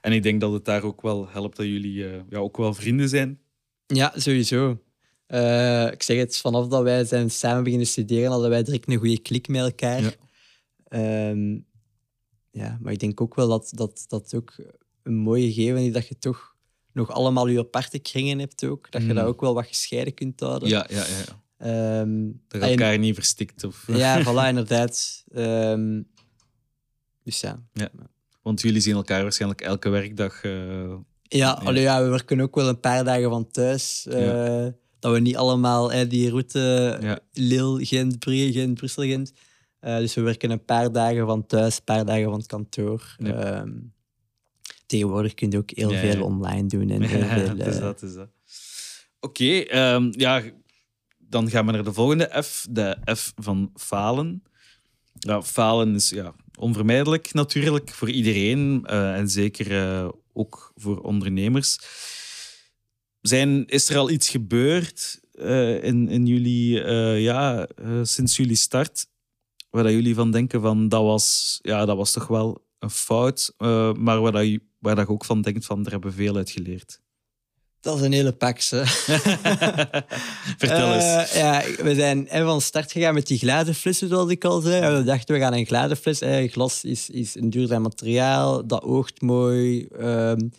[0.00, 2.74] En ik denk dat het daar ook wel helpt dat jullie uh, ja, ook wel
[2.74, 3.40] vrienden zijn.
[3.86, 4.80] Ja, sowieso.
[5.28, 8.98] Uh, ik zeg het, vanaf dat wij zijn samen beginnen studeren, hadden wij direct een
[8.98, 10.02] goede klik met elkaar.
[10.02, 11.28] Ja.
[11.30, 11.66] Um,
[12.50, 14.54] ja, maar ik denk ook wel dat dat, dat ook
[15.02, 16.54] een mooie gegeven is dat je toch
[16.92, 18.90] nog allemaal je aparte kringen hebt ook.
[18.90, 19.28] Dat je dat mm.
[19.28, 20.68] ook wel wat gescheiden kunt houden.
[20.68, 21.44] Ja, ja, ja.
[21.64, 23.64] Um, dat je elkaar niet verstikt.
[23.64, 23.84] Of...
[23.86, 25.24] Ja, voilà, inderdaad.
[25.34, 26.06] Um,
[27.22, 27.62] dus ja.
[27.72, 27.90] ja.
[28.42, 30.44] Want jullie zien elkaar waarschijnlijk elke werkdag.
[30.44, 31.70] Uh, ja, ja.
[31.70, 34.06] ja, we werken ook wel een paar dagen van thuis.
[34.10, 34.66] Uh,
[34.98, 37.18] dat we niet allemaal die route ja.
[37.32, 39.32] Lille, Gent, Brugge, Gent, Brussel, Gent.
[39.80, 43.16] dus we werken een paar dagen van thuis, een paar dagen van het kantoor.
[43.18, 43.94] Um,
[44.86, 46.90] tegenwoordig kun je ook heel veel online doen.
[46.90, 48.28] En heel veel, is dat, is dat.
[49.20, 50.42] Oké, okay, um, ja,
[51.28, 54.42] dan gaan we naar de volgende F, de F van falen.
[55.18, 61.78] Ja, falen is ja, onvermijdelijk natuurlijk voor iedereen uh, en zeker uh, ook voor ondernemers.
[63.20, 66.84] Zijn, is er al iets gebeurd uh, in, in jullie,
[67.20, 67.68] ja,
[68.02, 69.06] sinds jullie start,
[69.70, 73.54] waar dat jullie van denken van dat was, ja, dat was toch wel een fout,
[73.96, 76.50] maar waar, dat, waar dat je ook van denkt van daar hebben we veel uit
[76.50, 77.00] geleerd?
[77.86, 78.82] Dat is een hele pakse.
[80.58, 81.04] Vertel eens.
[81.04, 84.96] Uh, ja, we zijn van start gegaan met die glazen flessen, zoals ik al zei.
[84.96, 86.20] We dachten, we gaan een glazen fles.
[86.52, 89.86] Glas is, is een duurzaam materiaal, dat oogt mooi.
[90.00, 90.50] Um,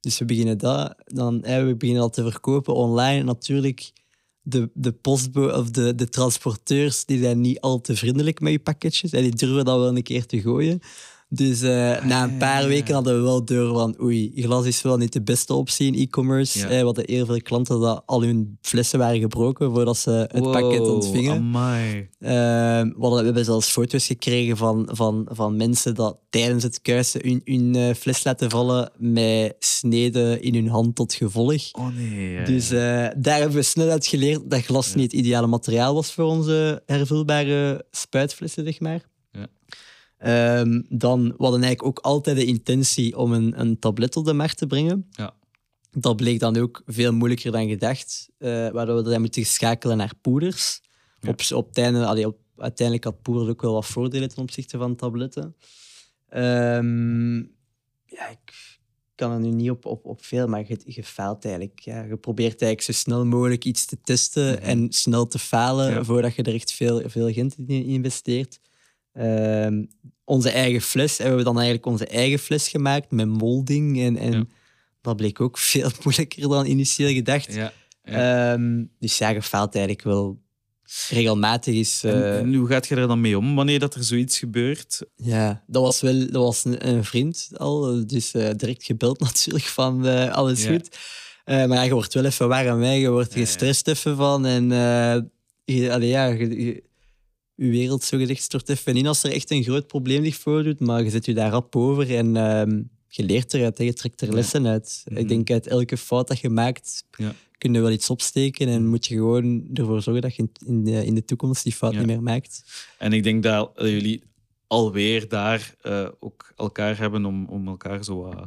[0.00, 0.94] dus we beginnen dat.
[1.04, 3.22] Dan, we beginnen dat te verkopen online.
[3.22, 3.92] Natuurlijk,
[4.42, 8.58] de, de postbo of de, de transporteurs die zijn niet al te vriendelijk met je
[8.58, 9.12] pakketjes.
[9.12, 10.80] En die durven dat wel een keer te gooien.
[11.28, 12.66] Dus uh, na een paar ah.
[12.66, 15.94] weken hadden we wel door van oei, glas is wel niet de beste optie in
[15.94, 16.58] e-commerce.
[16.58, 16.68] Ja.
[16.68, 20.42] Eh, we hadden heel veel klanten dat al hun flessen waren gebroken voordat ze het
[20.42, 21.46] pakket ontvingen.
[22.18, 22.30] Uh,
[23.10, 27.76] we hebben zelfs foto's gekregen van, van, van mensen dat tijdens het kuisen hun, hun
[27.76, 31.72] uh, fles laten vallen met sneden in hun hand tot gevolg.
[31.72, 32.44] Oh nee.
[32.44, 36.24] Dus daar hebben we snel uit geleerd dat glas niet het ideale materiaal was voor
[36.24, 39.14] onze hervulbare spuitflessen, zeg maar.
[40.24, 44.32] Um, dan we hadden eigenlijk ook altijd de intentie om een, een tablet op de
[44.32, 45.08] markt te brengen.
[45.10, 45.34] Ja.
[45.90, 50.12] Dat bleek dan ook veel moeilijker dan gedacht, uh, waardoor we dan moeten schakelen naar
[50.20, 50.80] poeders.
[51.28, 54.78] Op, op, het einde, allee, op, uiteindelijk had poeder ook wel wat voordelen ten opzichte
[54.78, 55.56] van tabletten.
[56.34, 57.36] Um,
[58.06, 58.78] ja, ik
[59.14, 61.80] kan er nu niet op, op, op veel, maar je, je faalt eigenlijk.
[61.80, 62.02] Ja.
[62.02, 64.62] Je probeert eigenlijk zo snel mogelijk iets te testen mhm.
[64.62, 68.60] en snel te falen voordat je er echt veel, veel geld in investeert.
[69.16, 69.84] Ehm,
[70.24, 74.00] onze eigen fles hebben we dan eigenlijk onze eigen fles gemaakt met molding.
[74.00, 74.50] En, en
[75.00, 77.54] dat bleek ook veel moeilijker dan initieel gedacht.
[77.54, 80.38] Ja, ehm, dus ja, je faalt eigenlijk wel
[81.08, 81.74] regelmatig.
[81.74, 82.38] Is, uh...
[82.38, 85.02] en, hoe gaat je er dan mee om wanneer dat er zoiets gebeurt?
[85.16, 88.06] Ja, dat was wel dat was een, vriend al.
[88.06, 90.98] Dus uh, direct gebeld natuurlijk van uh, alles goed.
[91.44, 92.92] maar je wordt wel even warm, hè.
[92.92, 94.46] je wordt gestrest even van.
[94.46, 94.68] En
[95.64, 96.84] je, allee, ja, je, je
[97.56, 101.02] wereld zo gezegd stort even in als er echt een groot probleem zich voordoet, maar
[101.02, 104.66] je zet je daar rap over en uh, je leert eruit, je trekt er lessen
[104.66, 105.02] uit.
[105.04, 105.26] Ik mhm.
[105.26, 107.34] denk uit elke fout dat je maakt, ja.
[107.58, 111.04] kun je wel iets opsteken en moet je gewoon ervoor zorgen dat je in de,
[111.04, 112.62] in de toekomst die fout niet meer maakt.
[112.98, 114.22] En ik denk dat jullie
[114.66, 118.30] alweer daar uh, ook elkaar hebben om, om elkaar zo...
[118.30, 118.42] Uh,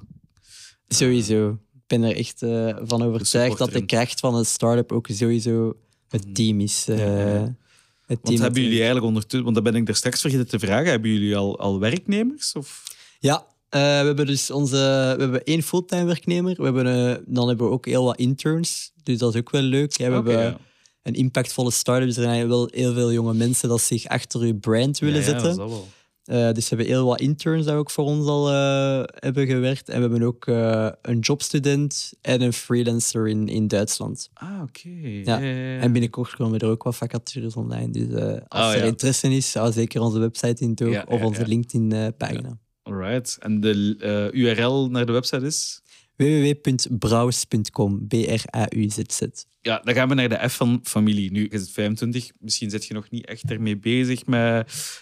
[0.87, 1.49] sowieso.
[1.73, 2.39] Ik ben er echt
[2.87, 5.77] van overtuigd dat de kracht van een start-up ook sowieso
[6.09, 6.33] het mhm.
[6.33, 6.87] team is.
[8.09, 10.89] Ja, want hebben jullie eigenlijk ondertussen, want dat ben ik er straks vergeten te vragen,
[10.89, 12.53] hebben jullie al, al werknemers?
[12.53, 12.83] Of?
[13.19, 14.75] Ja, uh, we hebben dus onze,
[15.17, 16.55] we hebben één fulltime werknemer.
[16.55, 19.61] We hebben, uh, dan hebben we ook heel wat interns, dus dat is ook wel
[19.61, 19.97] leuk.
[19.97, 20.57] we hebben
[21.03, 24.55] een impactvolle start-up, dus er zijn wel heel veel jonge mensen dat zich achter je
[24.55, 25.49] brand willen zetten.
[25.49, 25.87] Ja, dat wel.
[26.29, 29.89] Uh, dus we hebben heel wat interns die ook voor ons al uh, hebben gewerkt.
[29.89, 34.29] En we hebben ook uh, een jobstudent en een freelancer in, in Duitsland.
[34.33, 34.87] Ah, oké.
[34.87, 35.21] Okay.
[35.23, 35.41] Ja.
[35.81, 37.89] En binnenkort komen er ook wat vacatures online.
[37.89, 42.57] Dus als oh, er interesse is, zou zeker onze website in toe of onze LinkedIn-pagina.
[42.83, 43.37] Alright.
[43.39, 45.81] En de URL naar de website is?
[46.19, 48.07] www.braus.com.
[48.07, 49.21] B-R-A-U-Z-Z.
[49.61, 51.31] Ja, dan gaan we naar de F van familie.
[51.31, 52.31] Nu is het 25.
[52.39, 54.41] Misschien zit je nog niet echt ermee bezig met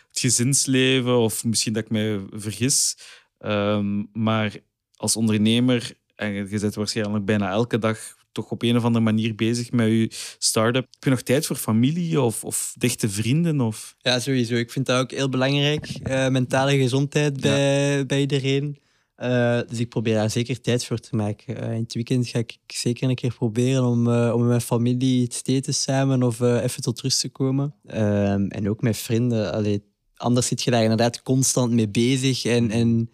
[0.10, 1.18] het gezinsleven.
[1.18, 2.98] Of misschien dat ik me vergis.
[3.40, 4.56] Ehm, maar
[4.96, 9.36] als ondernemer, en je zit waarschijnlijk bijna elke dag toch op een of andere manier
[9.36, 10.88] bezig met je start-up.
[10.92, 13.62] Heb je nog tijd voor familie of, of dichte vrienden?
[13.62, 13.96] Of?
[14.00, 14.56] Ja, sowieso.
[14.56, 15.90] Ik vind dat ook heel belangrijk.
[16.04, 18.78] Uh, mentale gezondheid bij, bij iedereen.
[19.24, 21.64] Uh, dus ik probeer daar zeker tijd voor te maken.
[21.64, 24.62] Uh, in het weekend ga ik zeker een keer proberen om, uh, om met mijn
[24.62, 27.74] familie iets te eten samen of even tot rust te komen.
[27.86, 29.54] Ehm, en ook met vrienden.
[29.54, 29.84] Allee,
[30.16, 33.10] anders zit je daar inderdaad constant mee bezig en, en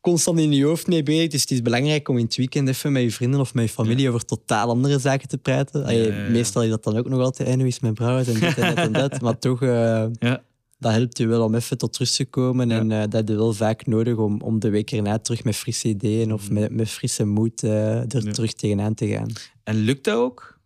[0.00, 1.30] constant in je hoofd mee bezig.
[1.30, 3.70] Dus het is belangrijk om in het weekend even met je vrienden of met je
[3.70, 5.84] familie over totaal andere zaken te praten.
[5.84, 6.30] Allee, ja, ja.
[6.30, 8.74] Meestal is dat dan ook nog altijd, en hoe is mijn brouwers en dit en
[8.74, 9.20] dat en dat.
[9.22, 10.42] Maar toch, eh, Ja.
[10.84, 12.70] Dat helpt je wel om even tot rust te komen.
[12.70, 15.56] En eh, dat heb je wel vaak nodig om, om de week erna terug met
[15.56, 18.32] frisse ideeën of met, met frisse moed eh, er Ja.
[18.32, 19.28] terug tegenaan te gaan.
[19.64, 20.58] En lukt dat ook?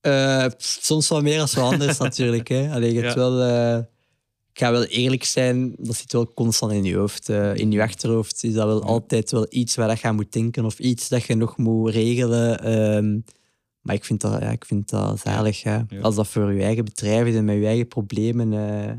[0.00, 2.48] Eh, soms wat meer als wat anders natuurlijk.
[2.48, 2.70] Hè.
[2.72, 3.18] Allee, je hebt Ja.
[3.30, 3.78] wel,
[4.52, 7.28] ik ga wel eerlijk zijn, dat zit wel constant in je hoofd.
[7.54, 10.64] in je achterhoofd is dat wel altijd wel iets waar dat je aan moet denken
[10.64, 13.24] of iets dat je nog moet regelen.
[13.80, 15.62] Maar ik vind dat, ja, ik vind dat zalig.
[15.62, 15.84] Ja.
[15.88, 16.00] Ja.
[16.00, 18.96] Als dat voor je eigen bedrijf is en met je eigen problemen, eh,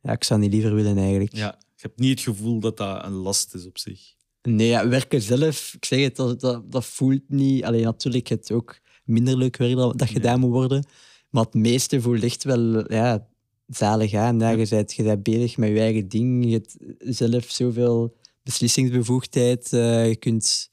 [0.00, 1.36] ja, ik zou niet liever willen eigenlijk.
[1.36, 1.58] Ja.
[1.58, 4.14] Je hebt niet het gevoel dat dat een last is op zich.
[4.42, 7.64] Nee, ja, werken zelf, ik zeg het, dat, dat, dat voelt niet.
[7.64, 10.84] Alleen natuurlijk, het ook minder leuk werk dat, dat gedaan moet worden.
[11.30, 13.28] Maar het meeste voelt echt wel ja,
[13.66, 14.38] zalig aan.
[14.38, 16.44] Ja, je, bent, je bent bezig met je eigen ding.
[16.44, 19.72] Je hebt zelf zoveel beslissingsbevoegdheid.
[19.72, 20.70] eh, je kunt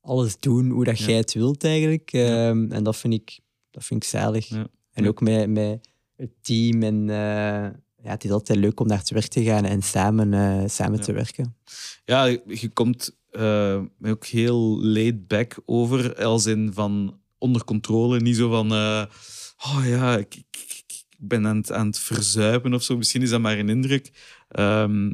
[0.00, 2.12] alles doen hoe dat jij het wilt eigenlijk.
[2.12, 4.50] Ehm, en dat vind ik, dat vind ik zalig.
[4.92, 6.82] En ook met, met het team.
[6.82, 7.70] En, eh,
[8.02, 10.98] ja, het is altijd leuk om naar te werk te gaan en samen, eh, samen
[10.98, 11.04] Ja.
[11.04, 11.56] te werken.
[12.04, 18.20] Ja, je komt eh, ook heel laid back over, als in van onder controle.
[18.20, 22.74] Niet zo van, oh ja, ik, ik, ik- ik ben aan het, aan het verzuipen
[22.74, 22.96] of zo.
[22.96, 24.10] Misschien is dat maar een indruk.
[24.48, 25.12] Ehm,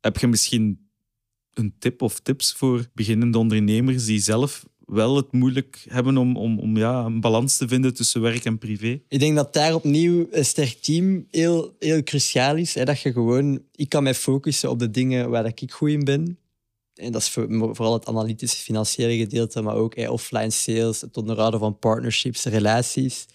[0.00, 0.85] heb je misschien
[1.58, 6.58] een tip of tips voor beginnende ondernemers die zelf wel het moeilijk hebben om, om,
[6.58, 9.00] om ja, een balans te vinden tussen werk en privé?
[9.08, 12.74] Ik denk dat daar opnieuw een sterk team heel, heel cruciaal is.
[12.74, 12.84] Hè?
[12.84, 13.62] Dat je gewoon...
[13.74, 16.38] Ik kan mij focussen op de dingen waar ik goed in ben.
[16.94, 21.60] En dat is voor- vooral het analytische, financiële gedeelte, maar ook offline sales, het onderhouden
[21.60, 23.26] van partnerships, relaties.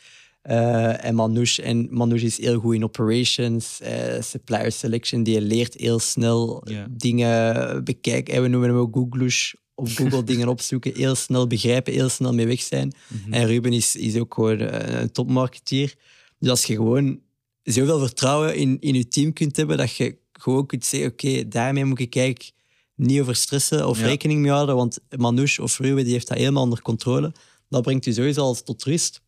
[0.42, 5.24] Eh, en Manouche, en Manouche is heel goed in operations, eh, supplier selection.
[5.24, 8.34] Die leert heel snel dingen bekijken.
[8.34, 9.54] En we noemen hem ook Googlush.
[9.76, 12.94] Op Google dingen opzoeken, heel snel begrijpen, heel snel mee weg zijn.
[13.30, 15.96] En Ruben is, is ook gewoon eh, een topmarketeer.
[16.40, 17.20] Dus als je gewoon
[17.64, 21.86] zoveel vertrouwen in, in je team kunt hebben, dat je gewoon kunt zeggen, oké, daarmee
[21.86, 22.52] moet ik eigenlijk
[22.96, 24.06] niet over stressen of Ja.
[24.06, 27.32] rekening mee houden, want Manouche of Ruben die heeft dat helemaal onder controle.
[27.70, 29.22] Dat brengt je sowieso al tot rust.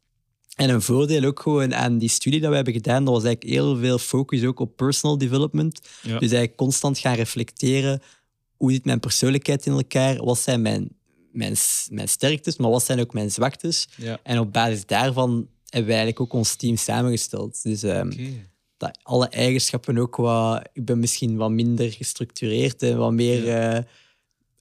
[0.55, 3.55] En een voordeel ook gewoon aan die studie dat we hebben gedaan, dat was eigenlijk
[3.55, 5.81] heel veel focus ook op personal development.
[6.01, 6.11] Ja.
[6.11, 8.01] Dus eigenlijk constant gaan reflecteren,
[8.57, 10.23] hoe zit mijn persoonlijkheid in elkaar?
[10.23, 10.89] Wat zijn mijn,
[11.31, 11.55] mijn,
[11.89, 13.87] mijn sterktes, maar wat zijn ook mijn zwaktes?
[13.95, 14.19] Ja.
[14.23, 17.63] En op basis daarvan hebben wij eigenlijk ook ons team samengesteld.
[17.63, 18.11] Dus ehm,
[18.77, 20.69] dat alle eigenschappen ook wat...
[20.73, 23.47] Ik ben misschien wat minder gestructureerd en wat meer...
[23.47, 23.83] eh,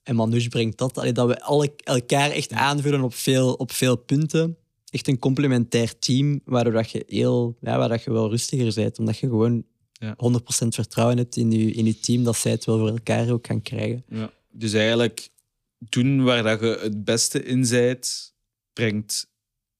[0.03, 0.97] en Manouche brengt dat.
[0.97, 4.57] Allee, dat we alle, elkaar echt aanvullen op veel, op veel punten.
[4.93, 8.99] Echt een complementair team, waardoor dat je, heel, ja, waar dat je wel rustiger bent.
[8.99, 10.15] Omdat je gewoon Ja.
[10.17, 13.47] 100% vertrouwen hebt in je, in je team, dat zij het wel voor elkaar ook
[13.47, 14.03] gaan krijgen.
[14.07, 14.31] Ja.
[14.51, 15.29] Dus eigenlijk
[15.77, 18.33] doen waar dat je het beste in zijt,
[18.73, 19.27] brengt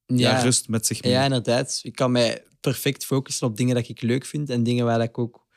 [0.05, 0.41] ja.
[0.41, 1.11] rust met zich mee.
[1.11, 1.79] Ja, inderdaad.
[1.83, 5.17] Ik kan mij perfect focussen op dingen dat ik leuk vind en dingen waar ik
[5.17, 5.47] ook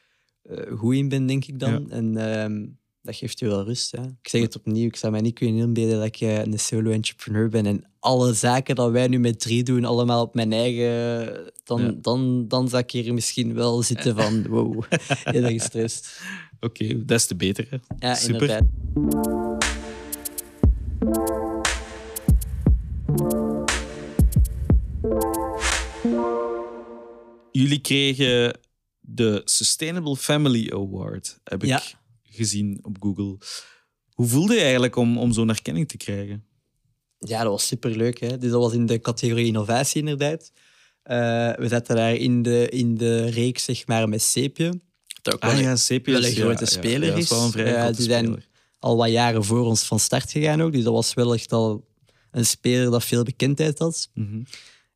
[0.43, 1.91] eh, goed in ben, denk ik dan.
[1.91, 2.67] En ehm,
[3.07, 3.93] dat geeft je wel rust.
[3.97, 4.03] Ja.
[4.03, 7.49] Ik zeg het opnieuw, ik zou mij niet kunnen inbeelden dat ik eh, een solo-entrepreneur
[7.49, 11.53] ben en alle zaken dat wij nu met drie doen, allemaal op mijn eigen...
[11.65, 11.95] Dan, Ja.
[12.01, 16.21] dan, dan zou ik hier misschien wel zitten van, wow, heel erg gestrest.
[16.61, 17.67] Oké, des te beter.
[17.71, 17.77] Hè.
[18.09, 18.35] Ja, Super.
[18.43, 18.65] inderdaad.
[27.53, 28.59] Jullie kregen
[29.01, 31.83] de Sustainable Family Award, heb ik Ja.
[32.37, 33.39] Gezien op Google.
[34.13, 36.45] Hoe voelde je eigenlijk om, om zo'n erkenning te krijgen?
[37.19, 38.21] Ja, dat was superleuk.
[38.21, 38.39] Hè?
[38.39, 40.53] Dus dat was in de categorie innovatie inderdaad.
[41.03, 41.17] Eh,
[41.57, 44.81] we zaten daar in de, in de reeks zeg maar, met Seepje.
[45.23, 45.77] Dat ook wel Ah een- ja,
[46.21, 47.25] wel een ja, grote ja, speler ja, dat is.
[47.25, 48.45] is wel een vrij Ja, grote die zijn
[48.79, 50.73] al wat jaren voor ons van start gegaan ook.
[50.73, 51.87] Dus dat was wel echt al
[52.31, 54.11] een speler dat veel bekendheid had.
[54.15, 54.43] Mhm.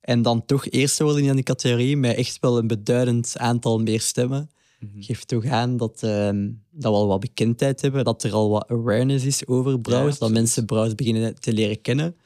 [0.01, 4.01] En dan toch eerste worden in die categorie met echt wel een beduidend aantal meer
[4.01, 4.51] stemmen.
[4.81, 5.03] Mhm.
[5.03, 8.69] Geeft toch aan dat, ehm, dat we al wat bekendheid hebben, dat er al wat
[8.69, 12.17] awareness is over browse, dat mensen browse beginnen te leren kennen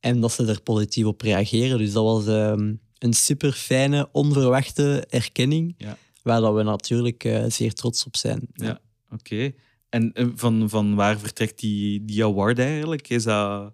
[0.00, 1.78] en dat ze er positief op reageren.
[1.78, 5.96] Dus dat was ehm, een super fijne, onverwachte erkenning, Ja.
[6.22, 8.48] waar dat we natuurlijk eh, zeer trots op zijn.
[8.52, 8.80] Ja,
[9.10, 9.52] oké.
[9.88, 13.08] En eh, van, van waar vertrekt die, die award eigenlijk?
[13.08, 13.72] Is dat...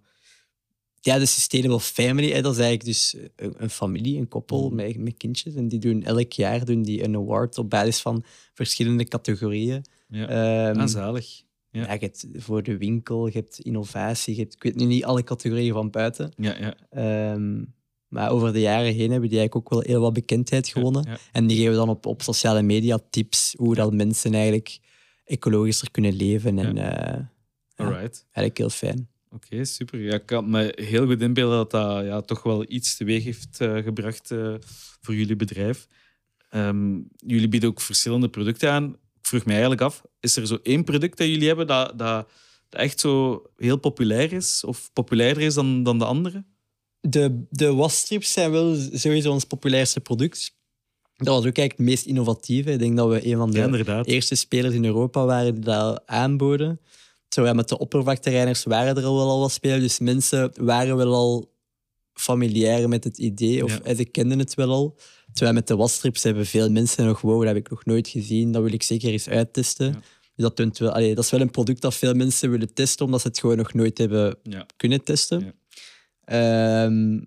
[1.05, 4.75] Ja, de Sustainable Family, hè, dat is eigenlijk dus een, een familie, een koppel Mhm.
[4.75, 5.55] met, met kindjes.
[5.55, 9.85] En die doen elk jaar doen die een award op basis van verschillende categorieën.
[10.09, 11.43] Ja, Ehm, ah, zalig.
[11.71, 11.81] Ja.
[11.83, 11.93] ja.
[11.93, 15.23] je hebt voor de winkel, je hebt innovatie, je hebt, ik weet nu niet alle
[15.25, 16.33] categorieën van buiten.
[16.37, 16.75] Ja, ja.
[16.91, 17.63] Ehm,
[18.09, 21.05] Maar over de jaren heen hebben die eigenlijk ook wel heel wat bekendheid gewonnen.
[21.09, 21.19] Ja.
[21.33, 24.79] En die geven dan op, op sociale media tips hoe dat mensen eigenlijk
[25.25, 26.59] ecologischer kunnen leven.
[26.59, 27.19] En eh,
[27.75, 28.27] ja, Alright.
[28.33, 29.09] eigenlijk heel fijn.
[29.35, 30.01] Oké, super.
[30.01, 33.61] Ja, ik kan me heel goed inbeelden dat dat ja, toch wel iets teweeg heeft
[33.61, 34.55] eh, gebracht eh,
[35.01, 35.87] voor jullie bedrijf.
[36.49, 38.85] Ehm, jullie bieden ook verschillende producten aan.
[38.93, 42.29] Ik vroeg me eigenlijk af, is er zo één product dat jullie hebben dat, dat,
[42.69, 44.65] dat echt zo heel populair is?
[44.65, 46.45] Of populairder is dan, dan de andere?
[47.01, 50.57] De, de wasstrips zijn wel sowieso ons populairste product.
[51.17, 52.73] Dat was ook eigenlijk het meest innovatieve.
[52.73, 56.03] Ik denk dat we een van de Ja, eerste spelers in Europa waren die dat
[56.07, 56.81] aanboden.
[57.35, 59.81] Terwijl met de oppervlaktereiners waren er al wel al wat spelers.
[59.83, 61.53] Dus mensen waren wel al
[62.13, 63.65] familiair met het idee.
[63.65, 63.81] Of Ja.
[63.83, 64.97] eh, ze kenden het wel al.
[65.33, 67.21] Terwijl met de wasstrips hebben veel mensen nog...
[67.21, 68.53] Wow, dat heb ik nog nooit gezien.
[68.53, 69.87] Dat wil ik zeker eens uittesten.
[69.87, 70.01] Ja.
[70.37, 73.21] Dus dat, wel, allee, dat is wel een product dat veel mensen willen testen, omdat
[73.21, 74.67] ze het gewoon nog nooit hebben Ja.
[74.77, 75.41] kunnen testen.
[75.41, 76.85] Ja.
[76.85, 77.21] Ehm,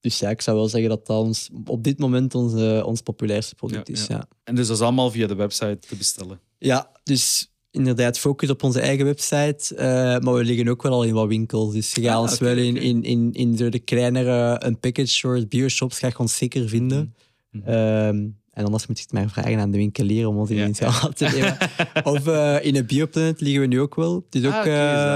[0.00, 3.54] dus ja, ik zou wel zeggen dat dat ons, op dit moment onze, ons populairste
[3.54, 4.06] product is.
[4.06, 4.14] ja.
[4.16, 4.28] Ja.
[4.44, 6.40] En dus dat is allemaal via de website te bestellen.
[6.58, 9.74] Ja, dus inderdaad focus op onze eigen website.
[9.74, 9.86] eh,
[10.18, 11.74] maar we liggen ook wel al in wat winkels.
[11.74, 15.08] Dus je gaat Ah, ons wel in, in, in, in zo de kleinere een package
[15.08, 17.14] stores, bioshops, ga je ons zeker vinden.
[17.50, 17.68] Mhm.
[17.68, 20.90] Ehm, en anders moet je het maar vragen aan de winkelier om ons in Ja,
[21.08, 21.56] te nemen.
[22.14, 24.14] Of eh, in een bioplanet liggen we nu ook wel.
[24.30, 24.60] Het is ook Ah,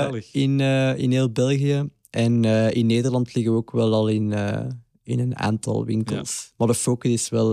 [0.07, 0.61] oké, eh, in,
[0.99, 1.89] in heel België.
[2.11, 2.45] En
[2.75, 4.33] in Nederland liggen we ook wel al in,
[5.03, 6.53] in een aantal winkels.
[6.57, 7.49] Maar de focus is wel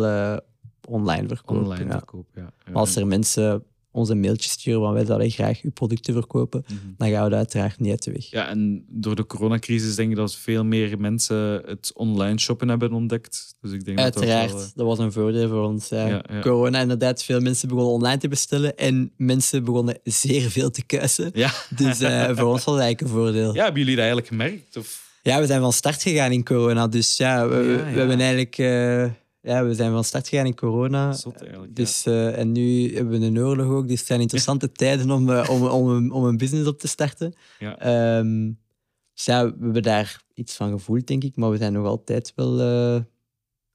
[0.87, 1.63] online verkopen.
[1.63, 1.97] Online ja.
[1.97, 2.51] verkoop, ja.
[2.73, 6.75] als er mensen ons een mailtje sturen van wij zouden graag uw producten verkopen, Mhm.
[6.97, 8.25] dan gaan we dat uiteraard niet uit de weg.
[8.29, 12.93] Ja, en door de coronacrisis denk ik dat veel meer mensen het online shoppen hebben
[12.93, 13.55] ontdekt.
[13.61, 15.89] Dus ik denk dat Uiteraard, dat dat, wel, was een voordeel voor ons.
[15.89, 16.07] ja.
[16.07, 16.39] Ja, ja.
[16.39, 21.29] Corona, inderdaad, veel mensen begonnen online te bestellen en mensen begonnen zeer veel te kuisen.
[21.33, 21.51] Ja.
[21.75, 23.53] Dus eh, voor ons was het eigenlijk een voordeel.
[23.53, 24.77] ja, hebben jullie dat eigenlijk gemerkt?
[24.77, 25.07] Of?
[25.23, 26.87] Ja, we zijn van start gegaan in corona.
[26.87, 27.97] Dus ja, we, we- Ja, we ja.
[27.97, 28.57] hebben eigenlijk...
[28.57, 29.03] eh,
[29.41, 31.13] ja, we zijn van start gegaan in corona.
[31.13, 31.75] Zot eigenlijk.
[31.75, 33.87] Dus, eh, en nu hebben we een oorlog ook.
[33.87, 36.87] Dus het zijn interessante tijden om, eh, om, om, een- om een business op te
[36.87, 37.33] starten.
[37.59, 37.77] Ja.
[37.79, 38.51] Ehm,
[39.13, 41.35] dus ja, we hebben daar iets van gevoeld, denk ik.
[41.35, 42.59] Maar we zijn nog altijd wel...
[42.59, 43.01] eh,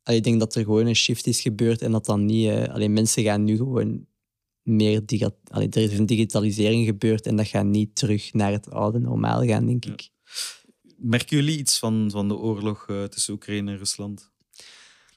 [0.02, 2.50] allee, ik denk dat er gewoon een shift is gebeurd en dat dan niet...
[2.68, 4.06] alleen mensen gaan nu gewoon
[4.62, 5.06] meer...
[5.06, 8.98] diga- allee, er is een digitalisering gebeurd en dat gaat niet terug naar het oude
[8.98, 10.08] normaal gaan, denk ik.
[10.96, 14.32] Merken jullie iets van, van de oorlog tussen Oekraïne en Rusland?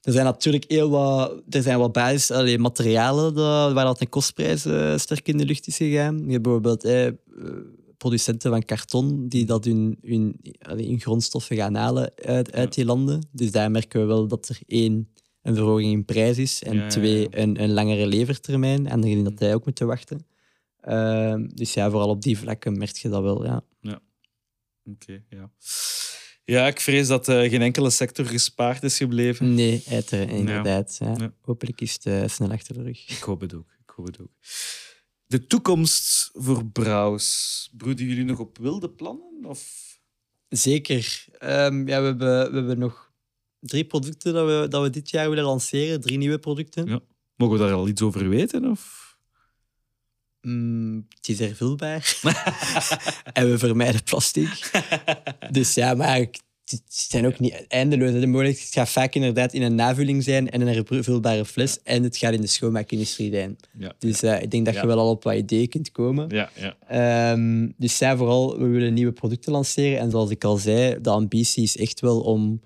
[0.07, 4.09] Er zijn natuurlijk heel wat, er zijn wat basis, allee, materialen dat, waar dat een
[4.09, 6.17] kostprijs eh, sterk in de lucht is gegaan.
[6.25, 7.07] Je hebt bijvoorbeeld eh,
[7.97, 12.85] producenten van karton die dat hun, hun, allee, hun grondstoffen gaan halen uit, uit die
[12.85, 13.27] landen.
[13.31, 15.09] Dus daar merken we wel dat er één,
[15.41, 16.89] een verhoging in prijs is en Ja, ja, ja.
[16.89, 18.87] twee, een, een langere levertermijn.
[18.87, 20.25] En dan dat wij ook moeten wachten.
[20.81, 23.63] Ehm, dus ja, vooral op die vlakken merk je dat wel, ja.
[24.85, 25.51] Oké, ja.
[26.49, 29.53] Ja, ik vrees dat eh, geen enkele sector gespaard is gebleven.
[29.53, 30.97] Nee, uiteraard, inderdaad.
[30.99, 31.13] Ja.
[31.17, 31.33] Ja.
[31.41, 33.09] Hopelijk is het eh, snel achter de rug.
[33.09, 33.67] Ik hoop het ook.
[33.85, 34.31] Ik hoop het ook.
[35.25, 37.69] De toekomst voor Brouws.
[37.77, 39.45] Broeden jullie nog op wilde plannen?
[39.45, 39.71] Of...
[40.49, 41.25] Zeker.
[41.39, 43.11] Ehm, ja, we, hebben, we hebben nog
[43.59, 46.01] drie producten dat we, dat we dit jaar willen lanceren.
[46.01, 46.87] Drie nieuwe producten.
[46.87, 46.99] Ja.
[47.35, 48.65] Mogen we daar al iets over weten?
[48.69, 49.06] Of?
[50.47, 52.17] Mm, het is hervulbaar.
[53.33, 54.71] en we vermijden plastic.
[55.51, 58.11] dus ja, maar het zijn ook niet eindeloos.
[58.11, 61.83] De mogelijkheid het gaat vaak inderdaad in een navulling zijn en een hervulbare fles.
[61.83, 63.55] En het gaat in de schoonmaakindustrie zijn.
[63.77, 63.93] Ja.
[63.99, 64.81] Dus eh, ik denk dat Ja.
[64.81, 66.29] je wel al op wat ideeën kunt komen.
[66.29, 66.75] Ja, ja.
[67.31, 69.99] Ehm, dus ja, vooral, we willen nieuwe producten lanceren.
[69.99, 72.61] En zoals ik al zei, de ambitie is echt wel om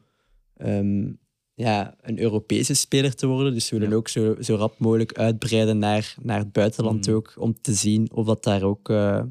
[0.57, 1.09] ehm,
[1.53, 3.53] ja, een Europese speler te worden.
[3.53, 3.97] Dus we willen Ja.
[3.97, 7.15] ook zo, zo rap mogelijk uitbreiden naar, naar het buitenland Mhm.
[7.15, 9.23] ook, om te zien of dat daar ook eh,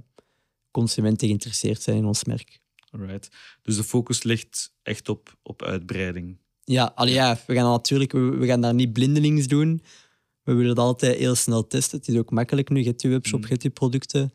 [0.71, 2.61] consumenten geïnteresseerd zijn in ons merk.
[2.91, 3.29] Alright.
[3.63, 6.37] Dus de focus ligt echt op, op uitbreiding.
[6.65, 9.83] Ja, allee, ja we gaan natuurlijk, we, we gaan daar niet blindelings doen.
[10.43, 11.99] We willen het altijd heel snel testen.
[11.99, 12.79] Het is ook makkelijk nu.
[12.81, 13.45] Je hebt je webshop, Mm.
[13.47, 14.33] je hebt je producten.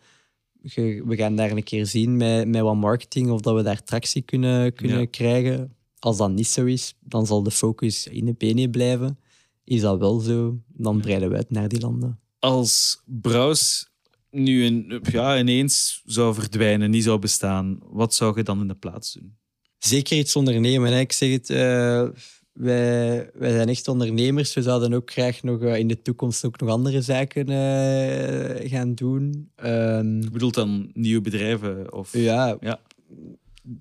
[0.61, 3.83] Je- we gaan daar een keer zien met, met wat marketing of dat we daar
[3.83, 5.05] tractie kunnen, kunnen Ja.
[5.05, 5.74] krijgen.
[6.05, 9.19] Als dat niet zo is, dan zal de focus in de BNE blijven.
[9.63, 12.19] Is dat wel zo, dan breiden we uit naar die landen.
[12.39, 13.89] Als Brouws
[14.29, 18.75] nu in, ja, ineens zou verdwijnen, niet zou bestaan, wat zou je dan in de
[18.75, 19.35] plaats doen?
[19.77, 20.91] Zeker iets ondernemen.
[20.93, 20.99] Hè.
[20.99, 22.07] Ik zeg het, eh,
[22.53, 24.53] wij, wij zijn echt ondernemers.
[24.53, 28.95] We zouden ook graag nog eh, in de toekomst ook nog andere zaken eh, gaan
[28.95, 29.51] doen.
[29.55, 31.93] Ehm, Je bedoelt dan nieuwe bedrijven?
[31.93, 32.13] Of...
[32.13, 32.79] ja, Ja.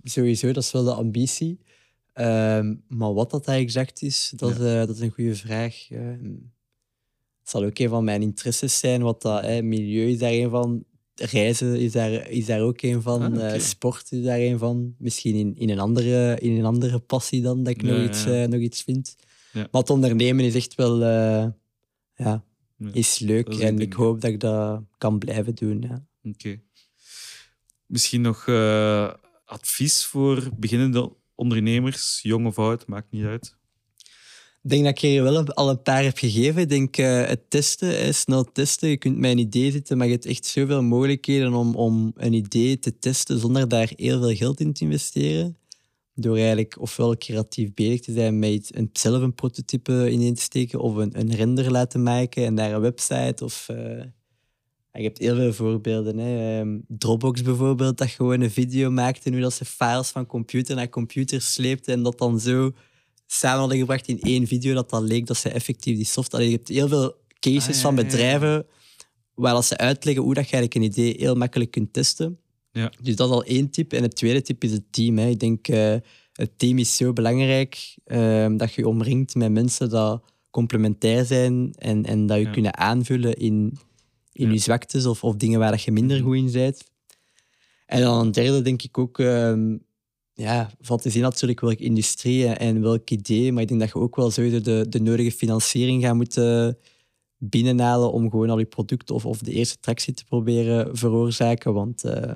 [0.02, 1.58] sowieso, dat is wel de ambitie.
[2.14, 4.80] Ehm, maar wat dat exact is, dat, Ja.
[4.80, 5.86] eh, dat is een goede vraag.
[5.90, 6.24] Ehm,
[7.40, 9.02] het zal ook een van mijn interesses zijn.
[9.02, 10.84] Wat dat, milieu is daar een van.
[11.14, 13.38] reizen is daar, is daar ook een van.
[13.38, 13.54] Ah.
[13.54, 14.94] Eh, sport is daar een van.
[14.98, 18.04] Misschien in, in, een, andere, in een andere passie dan, dat ik Ja, nog, ja,
[18.04, 19.16] iets, nog iets vind.
[19.52, 19.68] Ja.
[19.70, 21.00] Maar het ondernemen is echt wel...
[22.14, 22.44] ja,
[22.92, 23.48] is leuk.
[23.48, 25.80] is en ding, ik hoop dat ik dat kan blijven doen.
[25.82, 26.06] Ja.
[26.22, 26.60] Oké.
[27.86, 28.48] Misschien nog
[29.44, 33.56] advies voor beginnende ondernemers, jong of oud, maakt niet uit.
[34.62, 36.62] Ik denk dat ik er wel al een paar heb gegeven.
[36.62, 38.88] Ik denk eh, het testen, eh, snel testen.
[38.88, 42.32] Je kunt met een idee zitten, maar je hebt echt zoveel mogelijkheden om, om een
[42.32, 45.58] idee te testen zonder daar heel veel geld in te investeren.
[46.14, 50.80] Door eigenlijk ofwel creatief bezig te zijn met een, zelf een prototype in te steken
[50.80, 53.68] of een, een render laten maken en daar een website of...
[53.68, 54.02] eh,
[54.94, 56.18] ja, je hebt heel veel voorbeelden.
[56.18, 56.60] Hè.
[56.60, 60.76] Ehm, Dropbox bijvoorbeeld, dat gewoon een video maakte en hoe dat ze files van computer
[60.76, 62.72] naar computer sleepte en dat dan zo
[63.26, 66.44] samen hadden gebracht in één video, dat dan leek dat ze effectief die software...
[66.44, 68.06] Allee, Je hebt heel veel cases Ah, ja, van ja, ja.
[68.06, 68.66] bedrijven
[69.34, 72.38] waar dat ze uitleggen hoe dat je eigenlijk een idee heel makkelijk kunt testen.
[72.70, 72.92] Ja.
[73.02, 73.92] Dus dat is al één tip.
[73.92, 75.18] En het tweede tip is het team.
[75.18, 75.28] Hè.
[75.28, 75.94] Ik denk, eh,
[76.32, 80.18] het team is zo belangrijk ehm, dat je je omringt met mensen die
[80.50, 83.78] complementair zijn en, en dat je kunnen aanvullen in,
[84.34, 86.84] in je zwaktes of, of dingen waar dat je minder goed in bent.
[87.86, 89.76] En dan een derde denk ik ook, ehm,
[90.32, 93.94] ja, valt te zien natuurlijk welke industrie en welk idee, maar ik denk dat je
[93.94, 96.78] ook wel sowieso de, de nodige financiering gaat moeten
[97.38, 101.74] binnenhalen om gewoon al je product of, of de eerste tractie te proberen veroorzaken.
[101.74, 102.34] Want eh,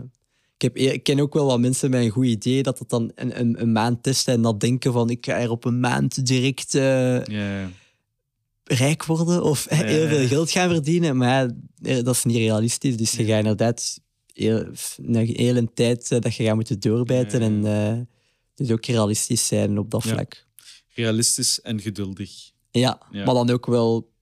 [0.57, 3.13] ik, heb, ik ken ook wel wat mensen met een goed idee dat het dan
[3.15, 6.27] een, een, een maand testen en dat denken van ik ga er op een maand
[6.27, 7.29] direct eh.
[8.69, 11.17] Rijk worden of heel veel geld gaan verdienen.
[11.17, 11.51] Maar
[11.83, 12.97] eh, dat is niet realistisch.
[12.97, 14.01] Dus je gaat inderdaad
[14.33, 14.65] heel,
[14.97, 17.99] een hele tijd eh, dat je gaat moeten doorbijten en eh,
[18.55, 20.47] dus ook realistisch zijn op dat vlak.
[20.95, 22.31] Realistisch en geduldig.
[22.71, 24.13] Ja, maar dan ook wel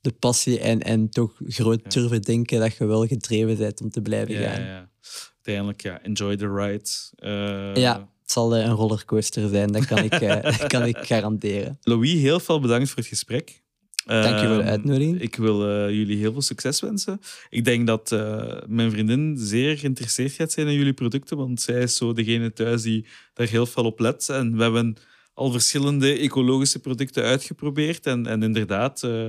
[0.00, 4.00] de passie en, en toch groot durven denken dat je wel gedreven bent om te
[4.02, 4.62] blijven Ja, gaan.
[4.62, 4.88] ja.
[5.34, 7.80] Uiteindelijk, ja, enjoy the ride.
[7.80, 11.78] Ja, het zal een rollercoaster zijn, dat kan ik, dat kan ik garanderen.
[11.82, 13.62] Louis, heel veel bedankt voor het gesprek.
[14.06, 15.20] Dank je voor de Ehm, uitnodiging.
[15.20, 17.20] Ik wil eh, jullie heel veel succes wensen.
[17.50, 21.82] Ik denk dat eh, mijn vriendin zeer geïnteresseerd gaat zijn in jullie producten, want zij
[21.82, 24.28] is zo degene thuis die daar heel veel op let.
[24.28, 24.96] En we hebben
[25.34, 29.28] al verschillende ecologische producten uitgeprobeerd en, en inderdaad eh,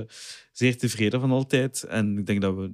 [0.52, 1.82] zeer tevreden van altijd.
[1.82, 2.70] En ik denk dat we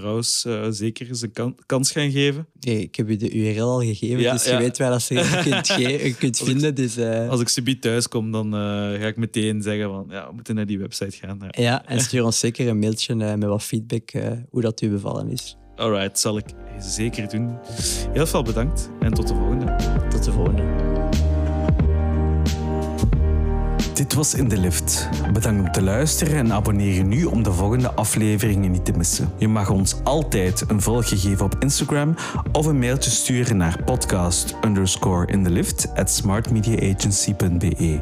[0.00, 2.46] Brouws eh, zeker eens een kan- kans gaan geven.
[2.60, 5.14] Nee, ik heb je de URL al gegeven, Ja, dus je weet waar dat ze
[5.14, 5.66] je kunt,
[6.02, 6.74] je kunt Als ik- vinden.
[6.74, 8.60] Dus, eh, Als ik subiet thuis kom, dan eh,
[9.00, 11.38] ga ik meteen zeggen van ja, we moeten naar die website gaan.
[11.40, 11.62] Ja.
[11.62, 14.10] ja, en stuur ons zeker een mailtje met wat feedback
[14.50, 15.56] hoe dat u bevallen is.
[15.76, 16.44] Alright, zal ik
[16.78, 17.58] zeker doen.
[18.12, 19.76] Heel veel bedankt en tot de volgende.
[20.10, 20.65] Tot de volgende.
[23.96, 25.08] Dit was In de Lift.
[25.32, 29.32] Bedankt om te luisteren en abonneer je nu om de volgende afleveringen niet te missen.
[29.38, 32.14] Je mag ons altijd een volgje geven op Instagram
[32.52, 38.00] of een mailtje sturen naar podcast underscore in the lift at smartmediaagency.be.